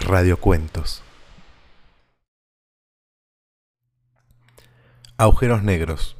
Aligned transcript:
Radiocuentos. 0.00 1.02
Agujeros 5.16 5.62
negros 5.62 6.16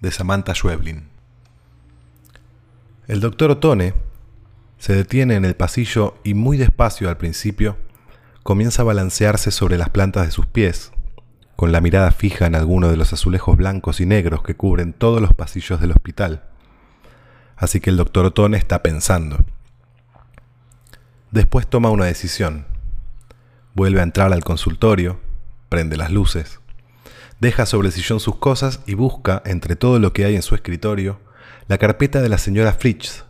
de 0.00 0.10
Samantha 0.10 0.54
Schweblin. 0.54 1.08
El 3.06 3.20
doctor 3.20 3.50
Otone 3.52 3.94
se 4.78 4.94
detiene 4.94 5.36
en 5.36 5.44
el 5.44 5.56
pasillo 5.56 6.16
y 6.24 6.34
muy 6.34 6.56
despacio 6.56 7.08
al 7.08 7.16
principio 7.16 7.78
comienza 8.42 8.82
a 8.82 8.84
balancearse 8.84 9.50
sobre 9.50 9.78
las 9.78 9.88
plantas 9.88 10.26
de 10.26 10.30
sus 10.30 10.46
pies, 10.46 10.92
con 11.56 11.72
la 11.72 11.80
mirada 11.80 12.10
fija 12.10 12.46
en 12.46 12.54
alguno 12.54 12.88
de 12.88 12.98
los 12.98 13.12
azulejos 13.14 13.56
blancos 13.56 14.00
y 14.00 14.06
negros 14.06 14.42
que 14.42 14.54
cubren 14.54 14.92
todos 14.92 15.22
los 15.22 15.32
pasillos 15.32 15.80
del 15.80 15.92
hospital. 15.92 16.53
Así 17.56 17.80
que 17.80 17.90
el 17.90 17.96
doctor 17.96 18.26
Otone 18.26 18.56
está 18.56 18.82
pensando. 18.82 19.44
Después 21.30 21.66
toma 21.66 21.90
una 21.90 22.04
decisión. 22.04 22.66
Vuelve 23.74 24.00
a 24.00 24.04
entrar 24.04 24.32
al 24.32 24.44
consultorio, 24.44 25.18
prende 25.68 25.96
las 25.96 26.10
luces, 26.10 26.60
deja 27.40 27.66
sobre 27.66 27.88
el 27.88 27.92
sillón 27.92 28.20
sus 28.20 28.36
cosas 28.36 28.80
y 28.86 28.94
busca, 28.94 29.42
entre 29.44 29.74
todo 29.74 29.98
lo 29.98 30.12
que 30.12 30.24
hay 30.24 30.36
en 30.36 30.42
su 30.42 30.54
escritorio, 30.54 31.18
la 31.66 31.78
carpeta 31.78 32.22
de 32.22 32.28
la 32.28 32.38
señora 32.38 32.72
Fritz. 32.72 33.24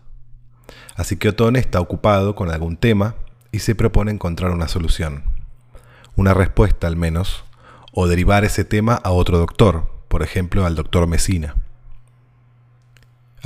Así 0.97 1.17
que 1.17 1.31
Otone 1.31 1.59
está 1.59 1.81
ocupado 1.81 2.35
con 2.35 2.51
algún 2.51 2.77
tema 2.77 3.15
y 3.53 3.61
se 3.61 3.75
propone 3.75 4.11
encontrar 4.11 4.51
una 4.51 4.69
solución. 4.69 5.25
Una 6.17 6.35
respuesta 6.35 6.87
al 6.87 6.97
menos, 6.97 7.45
o 7.93 8.07
derivar 8.07 8.45
ese 8.45 8.65
tema 8.65 8.95
a 8.95 9.11
otro 9.11 9.39
doctor, 9.39 9.91
por 10.09 10.23
ejemplo 10.23 10.67
al 10.67 10.75
doctor 10.75 11.07
Mesina. 11.07 11.55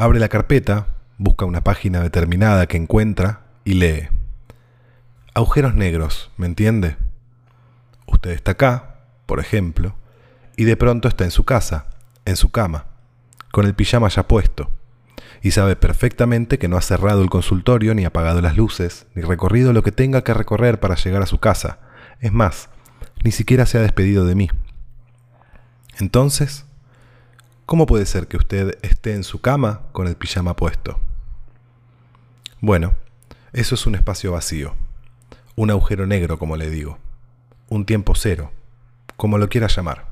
Abre 0.00 0.20
la 0.20 0.28
carpeta, 0.28 0.86
busca 1.16 1.44
una 1.44 1.64
página 1.64 2.00
determinada 2.00 2.68
que 2.68 2.76
encuentra 2.76 3.40
y 3.64 3.74
lee. 3.74 4.06
Agujeros 5.34 5.74
negros, 5.74 6.30
¿me 6.36 6.46
entiende? 6.46 6.96
Usted 8.06 8.30
está 8.30 8.52
acá, 8.52 9.00
por 9.26 9.40
ejemplo, 9.40 9.96
y 10.56 10.62
de 10.66 10.76
pronto 10.76 11.08
está 11.08 11.24
en 11.24 11.32
su 11.32 11.42
casa, 11.42 11.86
en 12.26 12.36
su 12.36 12.52
cama, 12.52 12.84
con 13.50 13.66
el 13.66 13.74
pijama 13.74 14.06
ya 14.06 14.28
puesto, 14.28 14.70
y 15.42 15.50
sabe 15.50 15.74
perfectamente 15.74 16.60
que 16.60 16.68
no 16.68 16.76
ha 16.76 16.82
cerrado 16.82 17.20
el 17.20 17.28
consultorio, 17.28 17.92
ni 17.92 18.04
apagado 18.04 18.40
las 18.40 18.56
luces, 18.56 19.08
ni 19.16 19.22
recorrido 19.22 19.72
lo 19.72 19.82
que 19.82 19.90
tenga 19.90 20.22
que 20.22 20.32
recorrer 20.32 20.78
para 20.78 20.94
llegar 20.94 21.22
a 21.22 21.26
su 21.26 21.40
casa. 21.40 21.80
Es 22.20 22.32
más, 22.32 22.68
ni 23.24 23.32
siquiera 23.32 23.66
se 23.66 23.78
ha 23.78 23.82
despedido 23.82 24.26
de 24.26 24.36
mí. 24.36 24.48
Entonces, 25.98 26.66
¿cómo 27.68 27.86
puede 27.86 28.06
ser 28.06 28.26
que 28.26 28.38
usted 28.38 28.80
esté 28.82 29.14
en 29.14 29.22
su 29.22 29.40
cama 29.40 29.82
con 29.92 30.08
el 30.08 30.16
pijama 30.16 30.56
puesto? 30.56 30.98
Bueno, 32.60 32.96
eso 33.52 33.76
es 33.76 33.86
un 33.86 33.94
espacio 33.94 34.32
vacío 34.32 34.74
un 35.58 35.72
agujero 35.72 36.06
negro, 36.06 36.38
como 36.38 36.56
le 36.56 36.70
digo, 36.70 36.98
un 37.68 37.84
tiempo 37.84 38.14
cero, 38.14 38.52
como 39.16 39.38
lo 39.38 39.48
quiera 39.48 39.66
llamar. 39.66 40.06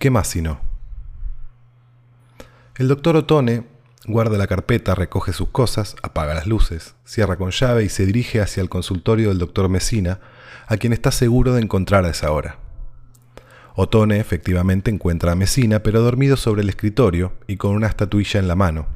¿Qué 0.00 0.10
más 0.10 0.26
si 0.26 0.42
no? 0.42 0.60
El 2.74 2.88
doctor 2.88 3.14
Otone 3.14 3.66
guarda 4.04 4.36
la 4.36 4.48
carpeta, 4.48 4.96
recoge 4.96 5.32
sus 5.32 5.50
cosas, 5.50 5.94
apaga 6.02 6.34
las 6.34 6.48
luces, 6.48 6.96
cierra 7.04 7.36
con 7.36 7.52
llave 7.52 7.84
y 7.84 7.88
se 7.88 8.04
dirige 8.04 8.40
hacia 8.40 8.60
el 8.60 8.68
consultorio 8.68 9.28
del 9.28 9.38
doctor 9.38 9.68
Mesina, 9.68 10.18
a 10.66 10.76
quien 10.76 10.92
está 10.92 11.12
seguro 11.12 11.54
de 11.54 11.62
encontrar 11.62 12.04
a 12.04 12.10
esa 12.10 12.32
hora. 12.32 12.58
Otone 13.80 14.18
efectivamente 14.18 14.90
encuentra 14.90 15.30
a 15.30 15.34
Mesina, 15.36 15.84
pero 15.84 16.00
dormido 16.00 16.36
sobre 16.36 16.62
el 16.62 16.68
escritorio 16.68 17.34
y 17.46 17.58
con 17.58 17.76
una 17.76 17.86
estatuilla 17.86 18.40
en 18.40 18.48
la 18.48 18.56
mano. 18.56 18.88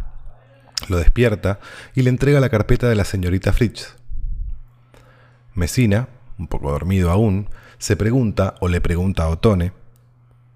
Lo 0.88 0.96
despierta 0.96 1.60
y 1.94 2.02
le 2.02 2.10
entrega 2.10 2.40
la 2.40 2.48
carpeta 2.48 2.88
de 2.88 2.96
la 2.96 3.04
señorita 3.04 3.52
Fritz. 3.52 3.94
Mesina, 5.54 6.08
un 6.36 6.48
poco 6.48 6.72
dormido 6.72 7.12
aún, 7.12 7.48
se 7.78 7.94
pregunta 7.96 8.56
o 8.58 8.66
le 8.66 8.80
pregunta 8.80 9.22
a 9.22 9.28
Otone 9.28 9.70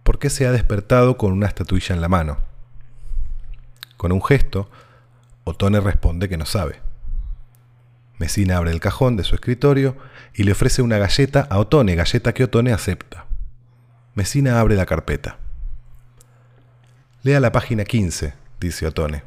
por 0.03 0.19
qué 0.19 0.29
se 0.29 0.45
ha 0.45 0.51
despertado 0.51 1.17
con 1.17 1.31
una 1.31 1.47
estatuilla 1.47 1.95
en 1.95 2.01
la 2.01 2.09
mano. 2.09 2.39
Con 3.97 4.11
un 4.11 4.25
gesto, 4.25 4.69
Otone 5.45 5.79
responde 5.79 6.29
que 6.29 6.37
no 6.37 6.47
sabe. 6.47 6.81
Mesina 8.19 8.57
abre 8.57 8.73
el 8.73 8.81
cajón 8.81 9.17
de 9.17 9.23
su 9.23 9.37
escritorio 9.37 9.97
y 10.35 10.43
le 10.43 10.51
ofrece 10.51 10.83
una 10.83 10.99
galleta 10.99 11.47
a 11.49 11.61
Otone, 11.61 11.95
galleta 11.95 12.35
que 12.35 12.43
Otone 12.43 12.73
acepta. 12.73 13.26
Mesina 14.17 14.59
abre 14.61 14.77
la 14.77 14.87
carpeta. 14.87 15.37
Lea 17.23 17.39
la 17.39 17.53
página 17.53 17.85
15, 17.85 18.33
dice 18.59 18.87
Otone. 18.87 19.25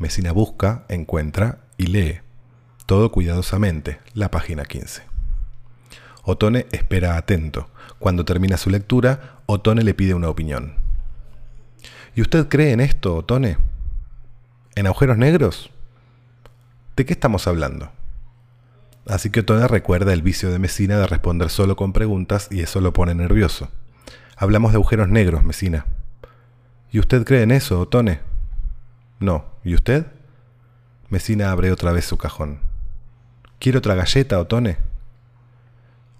Mesina 0.00 0.32
busca, 0.32 0.84
encuentra 0.88 1.60
y 1.76 1.86
lee 1.86 2.20
todo 2.86 3.12
cuidadosamente, 3.12 4.00
la 4.14 4.32
página 4.32 4.64
15. 4.64 5.02
Otone 6.24 6.66
espera 6.72 7.16
atento. 7.16 7.70
Cuando 8.00 8.24
termina 8.24 8.56
su 8.56 8.68
lectura, 8.68 9.42
Otone 9.46 9.84
le 9.84 9.94
pide 9.94 10.14
una 10.14 10.28
opinión. 10.28 10.74
¿Y 12.16 12.22
usted 12.22 12.48
cree 12.48 12.72
en 12.72 12.80
esto, 12.80 13.14
Otone? 13.14 13.58
¿En 14.74 14.88
agujeros 14.88 15.18
negros? 15.18 15.70
¿De 16.96 17.06
qué 17.06 17.12
estamos 17.12 17.46
hablando? 17.46 17.92
Así 19.08 19.30
que 19.30 19.40
Otone 19.40 19.66
recuerda 19.66 20.12
el 20.12 20.22
vicio 20.22 20.50
de 20.50 20.58
Mesina 20.58 20.98
de 20.98 21.06
responder 21.06 21.48
solo 21.48 21.76
con 21.76 21.94
preguntas 21.94 22.48
y 22.50 22.60
eso 22.60 22.80
lo 22.82 22.92
pone 22.92 23.14
nervioso. 23.14 23.70
Hablamos 24.36 24.72
de 24.72 24.76
agujeros 24.76 25.08
negros, 25.08 25.44
Mesina. 25.44 25.86
¿Y 26.92 26.98
usted 27.00 27.24
cree 27.24 27.42
en 27.42 27.50
eso, 27.50 27.80
Otone? 27.80 28.20
No. 29.18 29.46
¿Y 29.64 29.74
usted? 29.74 30.06
Mesina 31.08 31.50
abre 31.50 31.72
otra 31.72 31.92
vez 31.92 32.04
su 32.04 32.18
cajón. 32.18 32.60
¿Quiere 33.58 33.78
otra 33.78 33.94
galleta, 33.94 34.38
Otone? 34.38 34.76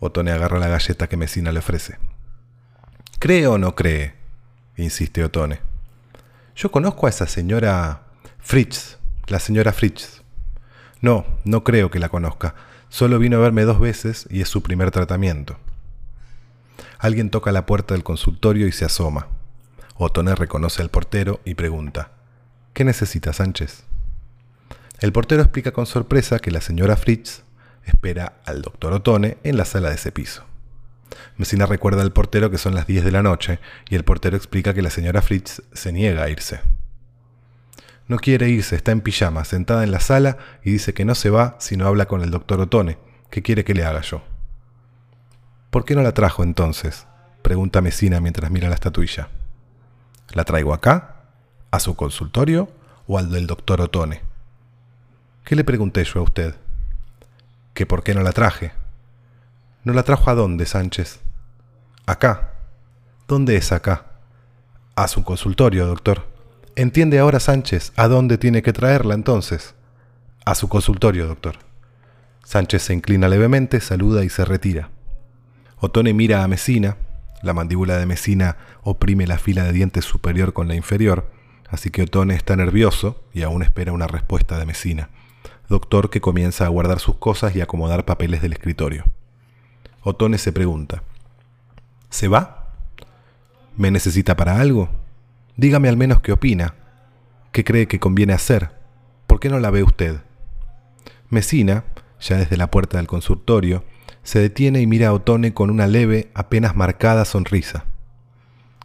Otone 0.01 0.33
agarra 0.33 0.59
la 0.59 0.69
galleta 0.69 1.09
que 1.09 1.17
Mesina 1.19 1.53
le 1.53 1.59
ofrece. 1.59 1.99
¿Cree 3.19 3.47
o 3.47 3.59
no 3.59 3.75
cree? 3.75 4.15
insiste 4.77 5.23
Otone. 5.25 5.61
Yo 6.57 6.71
conozco 6.71 7.07
a 7.07 7.11
esa 7.11 7.27
señora 7.27 8.03
Fritz, 8.39 8.97
la 9.27 9.41
señora 9.41 9.73
Fritz. 9.73 10.23
No, 11.03 11.27
no 11.45 11.65
creo 11.65 11.91
que 11.91 11.99
la 11.99 12.09
conozca. 12.09 12.55
Solo 12.89 13.19
vino 13.19 13.37
a 13.37 13.41
verme 13.41 13.65
dos 13.65 13.81
veces 13.81 14.27
y 14.31 14.41
es 14.41 14.49
su 14.49 14.63
primer 14.63 14.91
tratamiento. 14.91 15.59
Alguien 16.99 17.31
toca 17.31 17.53
la 17.53 17.67
puerta 17.67 17.95
del 17.95 18.03
consultorio 18.03 18.67
y 18.67 18.73
se 18.73 18.85
asoma. 18.85 19.29
Otone 19.97 20.35
reconoce 20.35 20.83
al 20.83 20.91
portero 20.91 21.41
y 21.45 21.55
pregunta, 21.55 22.13
¿Qué 22.73 22.85
necesita 22.85 23.33
Sánchez? 23.33 23.85
El 25.01 25.13
portero 25.13 25.43
explica 25.43 25.73
con 25.73 25.87
sorpresa 25.87 26.39
que 26.39 26.51
la 26.51 26.61
señora 26.61 26.97
Fritz 26.97 27.43
espera 27.85 28.35
al 28.45 28.63
doctor 28.63 28.93
Otone 28.93 29.39
en 29.43 29.57
la 29.57 29.65
sala 29.65 29.89
de 29.89 29.97
ese 29.97 30.13
piso. 30.13 30.45
Messina 31.37 31.67
recuerda 31.67 32.03
al 32.03 32.13
portero 32.13 32.51
que 32.51 32.59
son 32.59 32.75
las 32.75 32.87
10 32.87 33.05
de 33.05 33.11
la 33.13 33.23
noche 33.23 33.59
y 33.89 33.97
el 33.97 34.05
portero 34.05 34.37
explica 34.37 34.75
que 34.75 34.83
la 34.83 34.91
señora 34.91 35.23
Fritz 35.23 35.63
se 35.73 35.93
niega 35.93 36.25
a 36.25 36.31
irse. 36.31 36.61
No 38.09 38.17
quiere 38.17 38.49
irse, 38.49 38.75
está 38.75 38.91
en 38.91 39.03
pijama, 39.03 39.45
sentada 39.45 39.85
en 39.85 39.91
la 39.91 40.01
sala 40.01 40.39
y 40.65 40.73
dice 40.73 40.95
que 40.95 41.05
no 41.05 41.15
se 41.15 41.29
va 41.29 41.57
si 41.59 41.77
no 41.77 41.87
habla 41.87 42.07
con 42.07 42.23
el 42.23 42.31
doctor 42.31 42.59
Otone, 42.61 42.99
que 43.31 43.43
quiere 43.43 43.65
que 43.65 43.75
le 43.75 43.85
haga 43.85 44.01
yo. 44.01 44.23
¿Por 45.71 45.85
qué 45.85 45.95
no 45.95 46.03
la 46.03 46.13
trajo 46.13 46.43
entonces? 46.43 47.07
pregunta 47.43 47.83
Messina 47.83 48.21
mientras 48.21 48.51
mira 48.51 48.69
la 48.69 48.75
estatuilla. 48.75 49.29
¿La 50.33 50.45
traigo 50.45 50.73
acá? 50.73 51.17
¿A 51.71 51.81
su 51.81 51.97
consultorio? 51.97 52.71
¿O 53.07 53.19
al 53.19 53.31
del 53.31 53.47
doctor 53.47 53.81
Otone? 53.81 54.23
¿Qué 55.45 55.55
le 55.55 55.65
pregunté 55.65 56.03
yo 56.05 56.21
a 56.21 56.23
usted? 56.25 56.55
¿Que 57.75 57.87
por 57.87 58.03
qué 58.03 58.15
no 58.15 58.23
la 58.23 58.33
traje? 58.33 58.73
¿No 59.85 59.93
la 59.93 60.03
trajo 60.03 60.31
a 60.31 60.35
dónde, 60.35 60.67
Sánchez? 60.67 61.21
Acá. 62.07 62.53
¿Dónde 63.27 63.57
es 63.57 63.73
acá? 63.73 64.07
A 64.95 65.09
su 65.09 65.25
consultorio, 65.25 65.87
doctor. 65.87 66.27
¿Entiende 66.79 67.19
ahora, 67.19 67.41
Sánchez, 67.41 67.93
a 67.97 68.07
dónde 68.07 68.39
tiene 68.39 68.63
que 68.63 68.73
traerla 68.73 69.15
entonces? 69.15 69.75
A 70.45 70.55
su 70.55 70.69
consultorio, 70.69 71.27
doctor. 71.27 71.57
Sánchez 72.45 72.83
se 72.83 72.95
inclina 72.95 73.29
levemente, 73.29 73.81
saluda 73.81 74.25
y 74.25 74.29
se 74.29 74.45
retira. 74.45 74.91
Otone 75.81 76.15
mira 76.15 76.45
a 76.45 76.47
Mesina. 76.47 76.97
La 77.43 77.53
mandíbula 77.53 77.99
de 77.99 78.07
Mesina 78.07 78.59
oprime 78.85 79.27
la 79.27 79.39
fila 79.39 79.65
de 79.65 79.73
dientes 79.73 80.05
superior 80.05 80.53
con 80.53 80.69
la 80.69 80.77
inferior, 80.77 81.29
así 81.69 81.91
que 81.91 82.03
Otone 82.03 82.37
está 82.37 82.55
nervioso 82.55 83.25
y 83.35 83.43
aún 83.43 83.65
espera 83.65 83.93
una 83.93 84.07
respuesta 84.07 84.57
de 84.57 84.67
Mesina 84.67 85.11
doctor 85.69 86.11
que 86.11 86.21
comienza 86.21 86.65
a 86.65 86.69
guardar 86.69 86.99
sus 86.99 87.17
cosas 87.17 87.55
y 87.55 87.61
acomodar 87.61 88.05
papeles 88.05 88.41
del 88.41 88.55
escritorio. 88.55 89.05
Otone 90.03 90.39
se 90.39 90.53
pregunta, 90.53 91.03
¿se 92.09 92.29
va? 92.29 92.73
¿Me 93.77 93.91
necesita 93.91 94.37
para 94.37 94.61
algo? 94.61 94.89
Dígame 95.59 95.89
al 95.89 95.97
menos 95.97 96.21
qué 96.21 96.31
opina, 96.31 96.77
qué 97.51 97.65
cree 97.65 97.89
que 97.89 97.99
conviene 97.99 98.33
hacer. 98.33 98.71
¿Por 99.27 99.41
qué 99.41 99.49
no 99.49 99.59
la 99.59 99.71
ve 99.71 99.83
usted? 99.83 100.21
Mesina, 101.31 101.83
ya 102.21 102.37
desde 102.37 102.57
la 102.57 102.71
puerta 102.71 102.99
del 102.99 103.09
consultorio, 103.09 103.83
se 104.23 104.39
detiene 104.39 104.81
y 104.81 104.87
mira 104.87 105.09
a 105.09 105.13
Otone 105.13 105.55
con 105.55 105.71
una 105.71 105.89
leve, 105.89 106.31
apenas 106.33 106.77
marcada 106.77 107.25
sonrisa. 107.25 107.87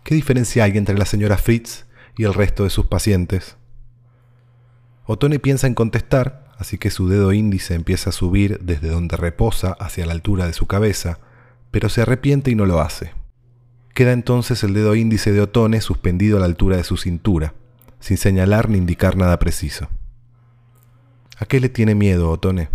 ¿Qué 0.04 0.16
diferencia 0.16 0.64
hay 0.64 0.76
entre 0.76 0.98
la 0.98 1.06
señora 1.06 1.38
Fritz 1.38 1.86
y 2.18 2.24
el 2.24 2.34
resto 2.34 2.64
de 2.64 2.72
sus 2.72 2.88
pacientes? 2.88 3.56
Otone 5.06 5.38
piensa 5.38 5.68
en 5.68 5.76
contestar, 5.76 6.48
así 6.58 6.80
que 6.80 6.90
su 6.90 7.08
dedo 7.08 7.34
índice 7.34 7.76
empieza 7.76 8.10
a 8.10 8.14
subir 8.14 8.58
desde 8.64 8.90
donde 8.90 9.16
reposa 9.16 9.74
hacia 9.74 10.08
la 10.08 10.14
altura 10.14 10.48
de 10.48 10.54
su 10.54 10.66
cabeza, 10.66 11.20
pero 11.70 11.88
se 11.88 12.02
arrepiente 12.02 12.50
y 12.50 12.56
no 12.56 12.66
lo 12.66 12.82
hace. 12.82 13.12
Queda 13.94 14.12
entonces 14.12 14.64
el 14.64 14.74
dedo 14.74 14.96
índice 14.96 15.32
de 15.32 15.42
Otone 15.42 15.80
suspendido 15.80 16.38
a 16.38 16.40
la 16.40 16.48
altura 16.48 16.78
de 16.78 16.84
su 16.84 16.98
cintura, 16.98 17.54
sin 18.00 18.18
señalar 18.18 18.68
ni 18.68 18.80
indicar 18.80 19.16
nada 19.18 19.38
preciso. 19.38 19.88
¿A 21.38 21.46
qué 21.46 21.60
le 21.60 21.70
tiene 21.70 21.94
miedo, 21.94 22.32
Otone? 22.32 22.70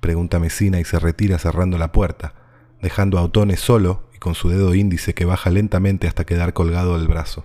pregunta 0.00 0.38
Mesina 0.38 0.80
y 0.80 0.84
se 0.84 0.98
retira 0.98 1.38
cerrando 1.38 1.76
la 1.76 1.92
puerta, 1.92 2.32
dejando 2.80 3.18
a 3.18 3.22
Otone 3.22 3.58
solo 3.58 4.08
y 4.14 4.18
con 4.18 4.34
su 4.34 4.48
dedo 4.48 4.74
índice 4.74 5.12
que 5.12 5.26
baja 5.26 5.50
lentamente 5.50 6.06
hasta 6.06 6.24
quedar 6.24 6.54
colgado 6.54 6.98
del 6.98 7.08
brazo. 7.08 7.44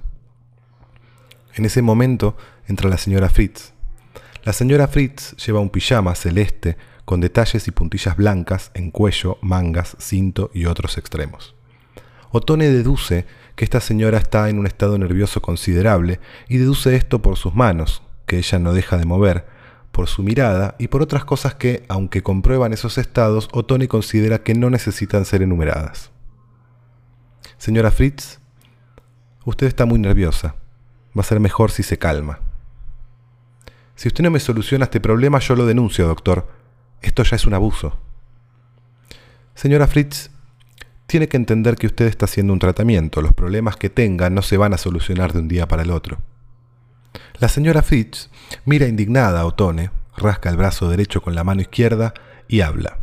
En 1.55 1.65
ese 1.65 1.81
momento 1.81 2.37
entra 2.67 2.89
la 2.89 2.97
señora 2.97 3.29
Fritz. 3.29 3.73
La 4.45 4.53
señora 4.53 4.87
Fritz 4.87 5.35
lleva 5.45 5.59
un 5.59 5.69
pijama 5.69 6.15
celeste 6.15 6.77
con 7.03 7.19
detalles 7.19 7.67
y 7.67 7.71
puntillas 7.71 8.15
blancas 8.15 8.71
en 8.75 8.91
cuello, 8.91 9.39
mangas, 9.41 9.97
cinto 9.99 10.51
y 10.53 10.65
otros 10.65 10.97
extremos. 10.97 11.53
Otone 12.35 12.71
deduce 12.71 13.27
que 13.55 13.63
esta 13.63 13.79
señora 13.79 14.17
está 14.17 14.49
en 14.49 14.57
un 14.57 14.65
estado 14.65 14.97
nervioso 14.97 15.39
considerable 15.39 16.19
y 16.49 16.57
deduce 16.57 16.95
esto 16.95 17.21
por 17.21 17.37
sus 17.37 17.53
manos, 17.53 18.01
que 18.25 18.39
ella 18.39 18.57
no 18.57 18.73
deja 18.73 18.97
de 18.97 19.05
mover, 19.05 19.45
por 19.91 20.07
su 20.07 20.23
mirada 20.23 20.75
y 20.79 20.87
por 20.87 21.03
otras 21.03 21.25
cosas 21.25 21.53
que, 21.53 21.85
aunque 21.89 22.23
comprueban 22.23 22.73
esos 22.73 22.97
estados, 22.97 23.49
Otone 23.53 23.87
considera 23.87 24.41
que 24.41 24.55
no 24.55 24.71
necesitan 24.71 25.25
ser 25.25 25.43
enumeradas. 25.43 26.09
Señora 27.59 27.91
Fritz, 27.91 28.39
usted 29.45 29.67
está 29.67 29.85
muy 29.85 29.99
nerviosa. 29.99 30.55
Va 31.15 31.21
a 31.21 31.25
ser 31.25 31.39
mejor 31.39 31.69
si 31.69 31.83
se 31.83 31.99
calma. 31.99 32.39
Si 33.93 34.07
usted 34.07 34.23
no 34.23 34.31
me 34.31 34.39
soluciona 34.39 34.85
este 34.85 34.99
problema, 34.99 35.37
yo 35.37 35.55
lo 35.55 35.67
denuncio, 35.67 36.07
doctor. 36.07 36.47
Esto 36.99 37.21
ya 37.21 37.35
es 37.35 37.45
un 37.45 37.53
abuso. 37.53 37.95
Señora 39.53 39.85
Fritz, 39.85 40.31
tiene 41.07 41.27
que 41.27 41.37
entender 41.37 41.75
que 41.75 41.87
usted 41.87 42.05
está 42.07 42.25
haciendo 42.25 42.53
un 42.53 42.59
tratamiento. 42.59 43.21
Los 43.21 43.33
problemas 43.33 43.77
que 43.77 43.89
tenga 43.89 44.29
no 44.29 44.41
se 44.41 44.57
van 44.57 44.73
a 44.73 44.77
solucionar 44.77 45.33
de 45.33 45.39
un 45.39 45.47
día 45.47 45.67
para 45.67 45.83
el 45.83 45.91
otro. 45.91 46.19
La 47.39 47.49
señora 47.49 47.81
Fitz 47.81 48.29
mira 48.65 48.87
indignada 48.87 49.41
a 49.41 49.45
Otone, 49.45 49.91
rasca 50.17 50.49
el 50.49 50.57
brazo 50.57 50.89
derecho 50.89 51.21
con 51.21 51.35
la 51.35 51.43
mano 51.43 51.61
izquierda 51.61 52.13
y 52.47 52.61
habla. 52.61 52.99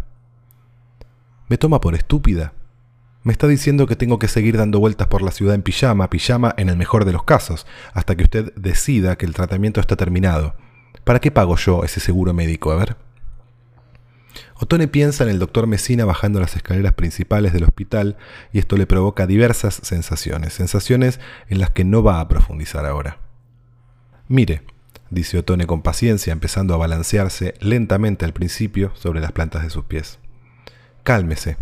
¿Me 1.48 1.58
toma 1.58 1.80
por 1.80 1.94
estúpida? 1.94 2.52
Me 3.22 3.32
está 3.32 3.46
diciendo 3.46 3.86
que 3.86 3.96
tengo 3.96 4.18
que 4.18 4.28
seguir 4.28 4.56
dando 4.56 4.80
vueltas 4.80 5.08
por 5.08 5.20
la 5.20 5.30
ciudad 5.30 5.54
en 5.54 5.62
pijama, 5.62 6.08
pijama 6.08 6.54
en 6.56 6.68
el 6.70 6.76
mejor 6.76 7.04
de 7.04 7.12
los 7.12 7.24
casos, 7.24 7.66
hasta 7.92 8.16
que 8.16 8.22
usted 8.22 8.54
decida 8.54 9.16
que 9.16 9.26
el 9.26 9.34
tratamiento 9.34 9.80
está 9.80 9.96
terminado. 9.96 10.54
¿Para 11.04 11.18
qué 11.18 11.30
pago 11.30 11.56
yo 11.56 11.84
ese 11.84 12.00
seguro 12.00 12.32
médico? 12.32 12.70
A 12.72 12.76
ver. 12.76 13.09
Otone 14.62 14.88
piensa 14.88 15.24
en 15.24 15.30
el 15.30 15.38
doctor 15.38 15.66
Mesina 15.66 16.04
bajando 16.04 16.38
las 16.38 16.54
escaleras 16.54 16.92
principales 16.92 17.54
del 17.54 17.64
hospital 17.64 18.18
y 18.52 18.58
esto 18.58 18.76
le 18.76 18.86
provoca 18.86 19.26
diversas 19.26 19.80
sensaciones, 19.82 20.52
sensaciones 20.52 21.18
en 21.48 21.60
las 21.60 21.70
que 21.70 21.82
no 21.82 22.02
va 22.02 22.20
a 22.20 22.28
profundizar 22.28 22.84
ahora. 22.84 23.16
Mire, 24.28 24.62
dice 25.08 25.38
Otone 25.38 25.66
con 25.66 25.80
paciencia, 25.80 26.34
empezando 26.34 26.74
a 26.74 26.76
balancearse 26.76 27.54
lentamente 27.60 28.26
al 28.26 28.34
principio 28.34 28.92
sobre 28.96 29.20
las 29.20 29.32
plantas 29.32 29.62
de 29.62 29.70
sus 29.70 29.86
pies. 29.86 30.18
Cálmese. 31.04 31.56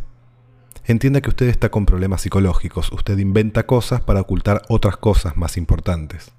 Entienda 0.84 1.20
que 1.20 1.28
usted 1.28 1.46
está 1.46 1.68
con 1.68 1.86
problemas 1.86 2.22
psicológicos, 2.22 2.90
usted 2.90 3.16
inventa 3.18 3.64
cosas 3.64 4.00
para 4.00 4.22
ocultar 4.22 4.62
otras 4.68 4.96
cosas 4.96 5.36
más 5.36 5.56
importantes. 5.56 6.32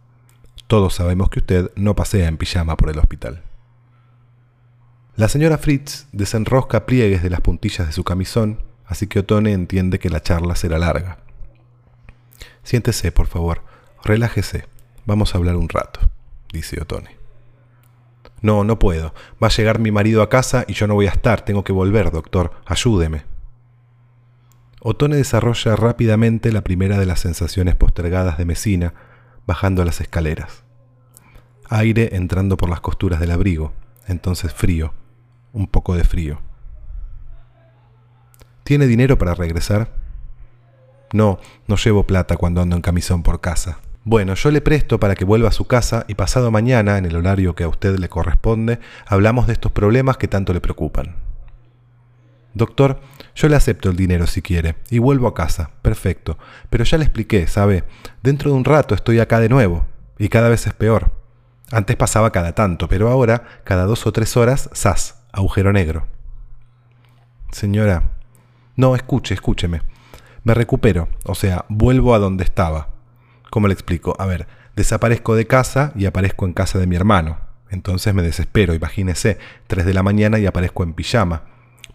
Todos 0.67 0.95
sabemos 0.95 1.29
que 1.29 1.39
usted 1.39 1.71
no 1.77 1.95
pasea 1.95 2.27
en 2.27 2.35
pijama 2.35 2.75
por 2.75 2.89
el 2.89 2.99
hospital. 2.99 3.43
La 5.19 5.27
señora 5.27 5.57
Fritz 5.57 6.07
desenrosca 6.13 6.85
pliegues 6.85 7.21
de 7.21 7.29
las 7.29 7.41
puntillas 7.41 7.85
de 7.85 7.91
su 7.91 8.05
camisón, 8.05 8.63
así 8.85 9.07
que 9.07 9.19
Otone 9.19 9.51
entiende 9.51 9.99
que 9.99 10.09
la 10.09 10.21
charla 10.21 10.55
será 10.55 10.79
larga. 10.79 11.17
Siéntese, 12.63 13.11
por 13.11 13.27
favor, 13.27 13.61
relájese, 14.01 14.69
vamos 15.05 15.35
a 15.35 15.37
hablar 15.37 15.57
un 15.57 15.67
rato 15.67 15.99
dice 16.53 16.81
Otone. 16.81 17.17
No, 18.41 18.63
no 18.63 18.79
puedo. 18.79 19.13
Va 19.43 19.47
a 19.47 19.51
llegar 19.51 19.79
mi 19.79 19.91
marido 19.91 20.21
a 20.21 20.29
casa 20.29 20.63
y 20.69 20.73
yo 20.73 20.87
no 20.87 20.95
voy 20.95 21.07
a 21.07 21.11
estar. 21.11 21.41
Tengo 21.43 21.65
que 21.65 21.73
volver, 21.73 22.11
doctor. 22.11 22.53
Ayúdeme. 22.65 23.25
Otone 24.79 25.17
desarrolla 25.17 25.75
rápidamente 25.75 26.53
la 26.53 26.61
primera 26.61 26.97
de 26.97 27.05
las 27.05 27.19
sensaciones 27.19 27.75
postergadas 27.75 28.37
de 28.37 28.45
Mesina, 28.45 28.93
bajando 29.45 29.83
las 29.83 29.99
escaleras. 29.99 30.63
Aire 31.67 32.15
entrando 32.15 32.55
por 32.55 32.69
las 32.69 32.79
costuras 32.79 33.19
del 33.19 33.31
abrigo, 33.31 33.73
entonces 34.07 34.53
frío, 34.53 34.93
un 35.53 35.67
poco 35.67 35.95
de 35.95 36.03
frío. 36.03 36.41
¿Tiene 38.63 38.87
dinero 38.87 39.17
para 39.17 39.33
regresar? 39.33 39.89
No, 41.11 41.39
no 41.67 41.75
llevo 41.75 42.03
plata 42.03 42.37
cuando 42.37 42.61
ando 42.61 42.75
en 42.75 42.81
camisón 42.81 43.23
por 43.23 43.41
casa. 43.41 43.79
Bueno, 44.03 44.33
yo 44.35 44.51
le 44.51 44.61
presto 44.61 44.99
para 44.99 45.15
que 45.15 45.25
vuelva 45.25 45.49
a 45.49 45.53
su 45.53 45.65
casa 45.65 46.05
y 46.07 46.15
pasado 46.15 46.51
mañana, 46.51 46.97
en 46.97 47.05
el 47.05 47.15
horario 47.15 47.55
que 47.55 47.63
a 47.63 47.67
usted 47.67 47.97
le 47.97 48.09
corresponde, 48.09 48.79
hablamos 49.05 49.47
de 49.47 49.53
estos 49.53 49.71
problemas 49.71 50.17
que 50.17 50.27
tanto 50.27 50.53
le 50.53 50.61
preocupan. 50.61 51.15
Doctor, 52.53 52.99
yo 53.35 53.47
le 53.47 53.55
acepto 53.55 53.89
el 53.89 53.95
dinero 53.95 54.27
si 54.27 54.41
quiere 54.41 54.75
y 54.89 54.99
vuelvo 54.99 55.27
a 55.27 55.33
casa. 55.33 55.71
Perfecto. 55.81 56.37
Pero 56.69 56.83
ya 56.83 56.97
le 56.97 57.05
expliqué, 57.05 57.47
¿sabe? 57.47 57.83
Dentro 58.23 58.51
de 58.51 58.57
un 58.57 58.65
rato 58.65 58.95
estoy 58.95 59.19
acá 59.19 59.39
de 59.39 59.49
nuevo 59.49 59.85
y 60.17 60.29
cada 60.29 60.49
vez 60.49 60.65
es 60.67 60.73
peor. 60.73 61.11
Antes 61.71 61.95
pasaba 61.95 62.31
cada 62.31 62.53
tanto, 62.55 62.87
pero 62.87 63.09
ahora, 63.09 63.43
cada 63.63 63.85
dos 63.85 64.07
o 64.07 64.11
tres 64.11 64.35
horas, 64.35 64.69
¡zas! 64.75 65.18
Agujero 65.31 65.71
negro. 65.71 66.07
Señora, 67.51 68.11
no, 68.75 68.95
escuche, 68.95 69.33
escúcheme. 69.33 69.81
Me 70.43 70.53
recupero, 70.53 71.09
o 71.25 71.35
sea, 71.35 71.65
vuelvo 71.69 72.15
a 72.15 72.19
donde 72.19 72.43
estaba. 72.43 72.89
¿Cómo 73.49 73.67
le 73.67 73.73
explico? 73.73 74.15
A 74.19 74.25
ver, 74.25 74.47
desaparezco 74.75 75.35
de 75.35 75.47
casa 75.47 75.91
y 75.95 76.05
aparezco 76.05 76.45
en 76.45 76.53
casa 76.53 76.79
de 76.79 76.87
mi 76.87 76.95
hermano. 76.95 77.39
Entonces 77.69 78.13
me 78.13 78.23
desespero, 78.23 78.73
imagínese, 78.73 79.37
3 79.67 79.85
de 79.85 79.93
la 79.93 80.03
mañana 80.03 80.39
y 80.39 80.45
aparezco 80.45 80.83
en 80.83 80.93
pijama. 80.93 81.43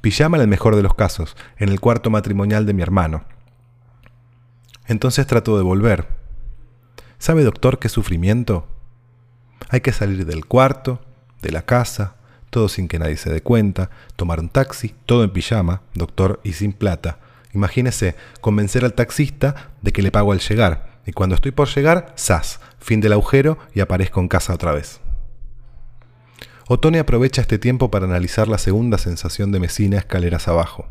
Pijama 0.01 0.37
en 0.37 0.43
el 0.43 0.49
mejor 0.49 0.77
de 0.77 0.83
los 0.83 0.95
casos, 0.95 1.37
en 1.57 1.71
el 1.71 1.81
cuarto 1.81 2.11
matrimonial 2.11 2.67
de 2.67 2.75
mi 2.75 2.83
hermano. 2.83 3.25
Entonces 4.87 5.27
trato 5.27 5.57
de 5.57 5.65
volver. 5.65 6.09
¿Sabe, 7.19 7.43
doctor, 7.43 7.79
qué 7.79 7.89
sufrimiento? 7.89 8.69
Hay 9.71 9.81
que 9.81 9.93
salir 9.93 10.27
del 10.27 10.45
cuarto, 10.45 11.01
de 11.41 11.51
la 11.51 11.63
casa, 11.63 12.17
todo 12.55 12.69
sin 12.69 12.87
que 12.87 13.01
nadie 13.01 13.17
se 13.17 13.33
dé 13.33 13.43
cuenta, 13.43 13.91
tomar 14.15 14.39
un 14.39 14.49
taxi, 14.49 14.95
todo 15.07 15.25
en 15.25 15.31
pijama, 15.31 15.83
doctor, 15.93 16.39
y 16.45 16.53
sin 16.53 16.73
plata. 16.73 17.19
Imagínese, 17.53 18.15
convencer 18.41 18.85
al 18.85 18.95
taxista 18.95 19.73
de 19.83 19.91
que 19.91 20.03
le 20.03 20.13
pago 20.13 20.31
al 20.31 20.39
llegar, 20.39 21.01
y 21.05 21.11
cuando 21.11 21.35
estoy 21.35 21.51
por 21.51 21.67
llegar, 21.67 22.15
¡zas! 22.17 22.61
Fin 22.79 23.01
del 23.01 23.15
agujero 23.15 23.59
y 23.75 23.81
aparezco 23.81 24.21
en 24.21 24.29
casa 24.29 24.55
otra 24.55 24.73
vez. 24.73 25.01
Otone 26.69 27.01
aprovecha 27.01 27.43
este 27.43 27.59
tiempo 27.59 27.91
para 27.91 28.07
analizar 28.07 28.47
la 28.47 28.59
segunda 28.59 28.99
sensación 28.99 29.51
de 29.51 29.59
Mesina 29.59 29.99
escaleras 29.99 30.47
abajo. 30.47 30.87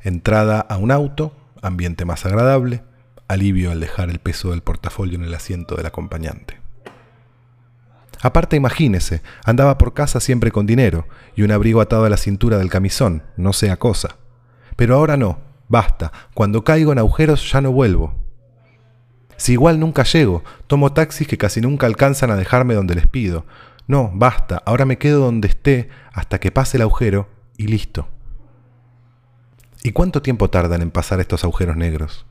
Entrada 0.00 0.58
a 0.58 0.78
un 0.78 0.90
auto, 0.90 1.32
ambiente 1.62 2.04
más 2.04 2.26
agradable, 2.26 2.82
alivio 3.28 3.70
al 3.70 3.78
dejar 3.78 4.10
el 4.10 4.18
peso 4.18 4.50
del 4.50 4.62
portafolio 4.62 5.14
en 5.14 5.22
el 5.22 5.34
asiento 5.34 5.76
del 5.76 5.86
acompañante. 5.86 6.61
Aparte, 8.22 8.56
imagínese, 8.56 9.20
andaba 9.44 9.76
por 9.76 9.94
casa 9.94 10.20
siempre 10.20 10.52
con 10.52 10.64
dinero 10.64 11.06
y 11.34 11.42
un 11.42 11.50
abrigo 11.50 11.80
atado 11.80 12.04
a 12.04 12.08
la 12.08 12.16
cintura 12.16 12.56
del 12.56 12.70
camisón, 12.70 13.24
no 13.36 13.52
sea 13.52 13.78
cosa. 13.78 14.16
Pero 14.76 14.94
ahora 14.94 15.16
no, 15.16 15.40
basta, 15.68 16.12
cuando 16.32 16.64
caigo 16.64 16.92
en 16.92 16.98
agujeros 16.98 17.50
ya 17.50 17.60
no 17.60 17.72
vuelvo, 17.72 18.14
si 19.36 19.54
igual 19.54 19.80
nunca 19.80 20.04
llego, 20.04 20.44
tomo 20.68 20.92
taxis 20.92 21.26
que 21.26 21.36
casi 21.36 21.60
nunca 21.60 21.86
alcanzan 21.86 22.30
a 22.30 22.36
dejarme 22.36 22.74
donde 22.74 22.94
les 22.94 23.08
pido. 23.08 23.44
No, 23.88 24.12
basta, 24.14 24.62
ahora 24.64 24.84
me 24.84 24.98
quedo 24.98 25.18
donde 25.18 25.48
esté 25.48 25.88
hasta 26.12 26.38
que 26.38 26.52
pase 26.52 26.76
el 26.76 26.82
agujero 26.82 27.28
y 27.56 27.66
listo. 27.66 28.08
¿Y 29.82 29.90
cuánto 29.90 30.22
tiempo 30.22 30.48
tardan 30.48 30.80
en 30.80 30.92
pasar 30.92 31.18
estos 31.18 31.42
agujeros 31.42 31.76
negros? 31.76 32.24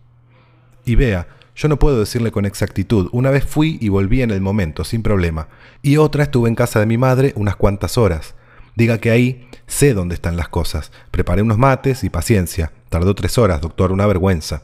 Y 0.85 0.95
vea, 0.95 1.27
yo 1.55 1.67
no 1.67 1.77
puedo 1.77 1.99
decirle 1.99 2.31
con 2.31 2.45
exactitud, 2.45 3.09
una 3.11 3.29
vez 3.29 3.45
fui 3.45 3.77
y 3.81 3.89
volví 3.89 4.21
en 4.21 4.31
el 4.31 4.41
momento, 4.41 4.83
sin 4.83 5.03
problema, 5.03 5.47
y 5.81 5.97
otra 5.97 6.23
estuve 6.23 6.49
en 6.49 6.55
casa 6.55 6.79
de 6.79 6.85
mi 6.85 6.97
madre 6.97 7.33
unas 7.35 7.55
cuantas 7.55 7.97
horas. 7.97 8.35
Diga 8.75 8.99
que 8.99 9.11
ahí 9.11 9.47
sé 9.67 9.93
dónde 9.93 10.15
están 10.15 10.37
las 10.37 10.47
cosas. 10.47 10.91
Preparé 11.11 11.41
unos 11.41 11.57
mates 11.57 12.03
y 12.03 12.09
paciencia. 12.09 12.71
Tardó 12.89 13.15
tres 13.15 13.37
horas, 13.37 13.59
doctor, 13.59 13.91
una 13.91 14.07
vergüenza. 14.07 14.61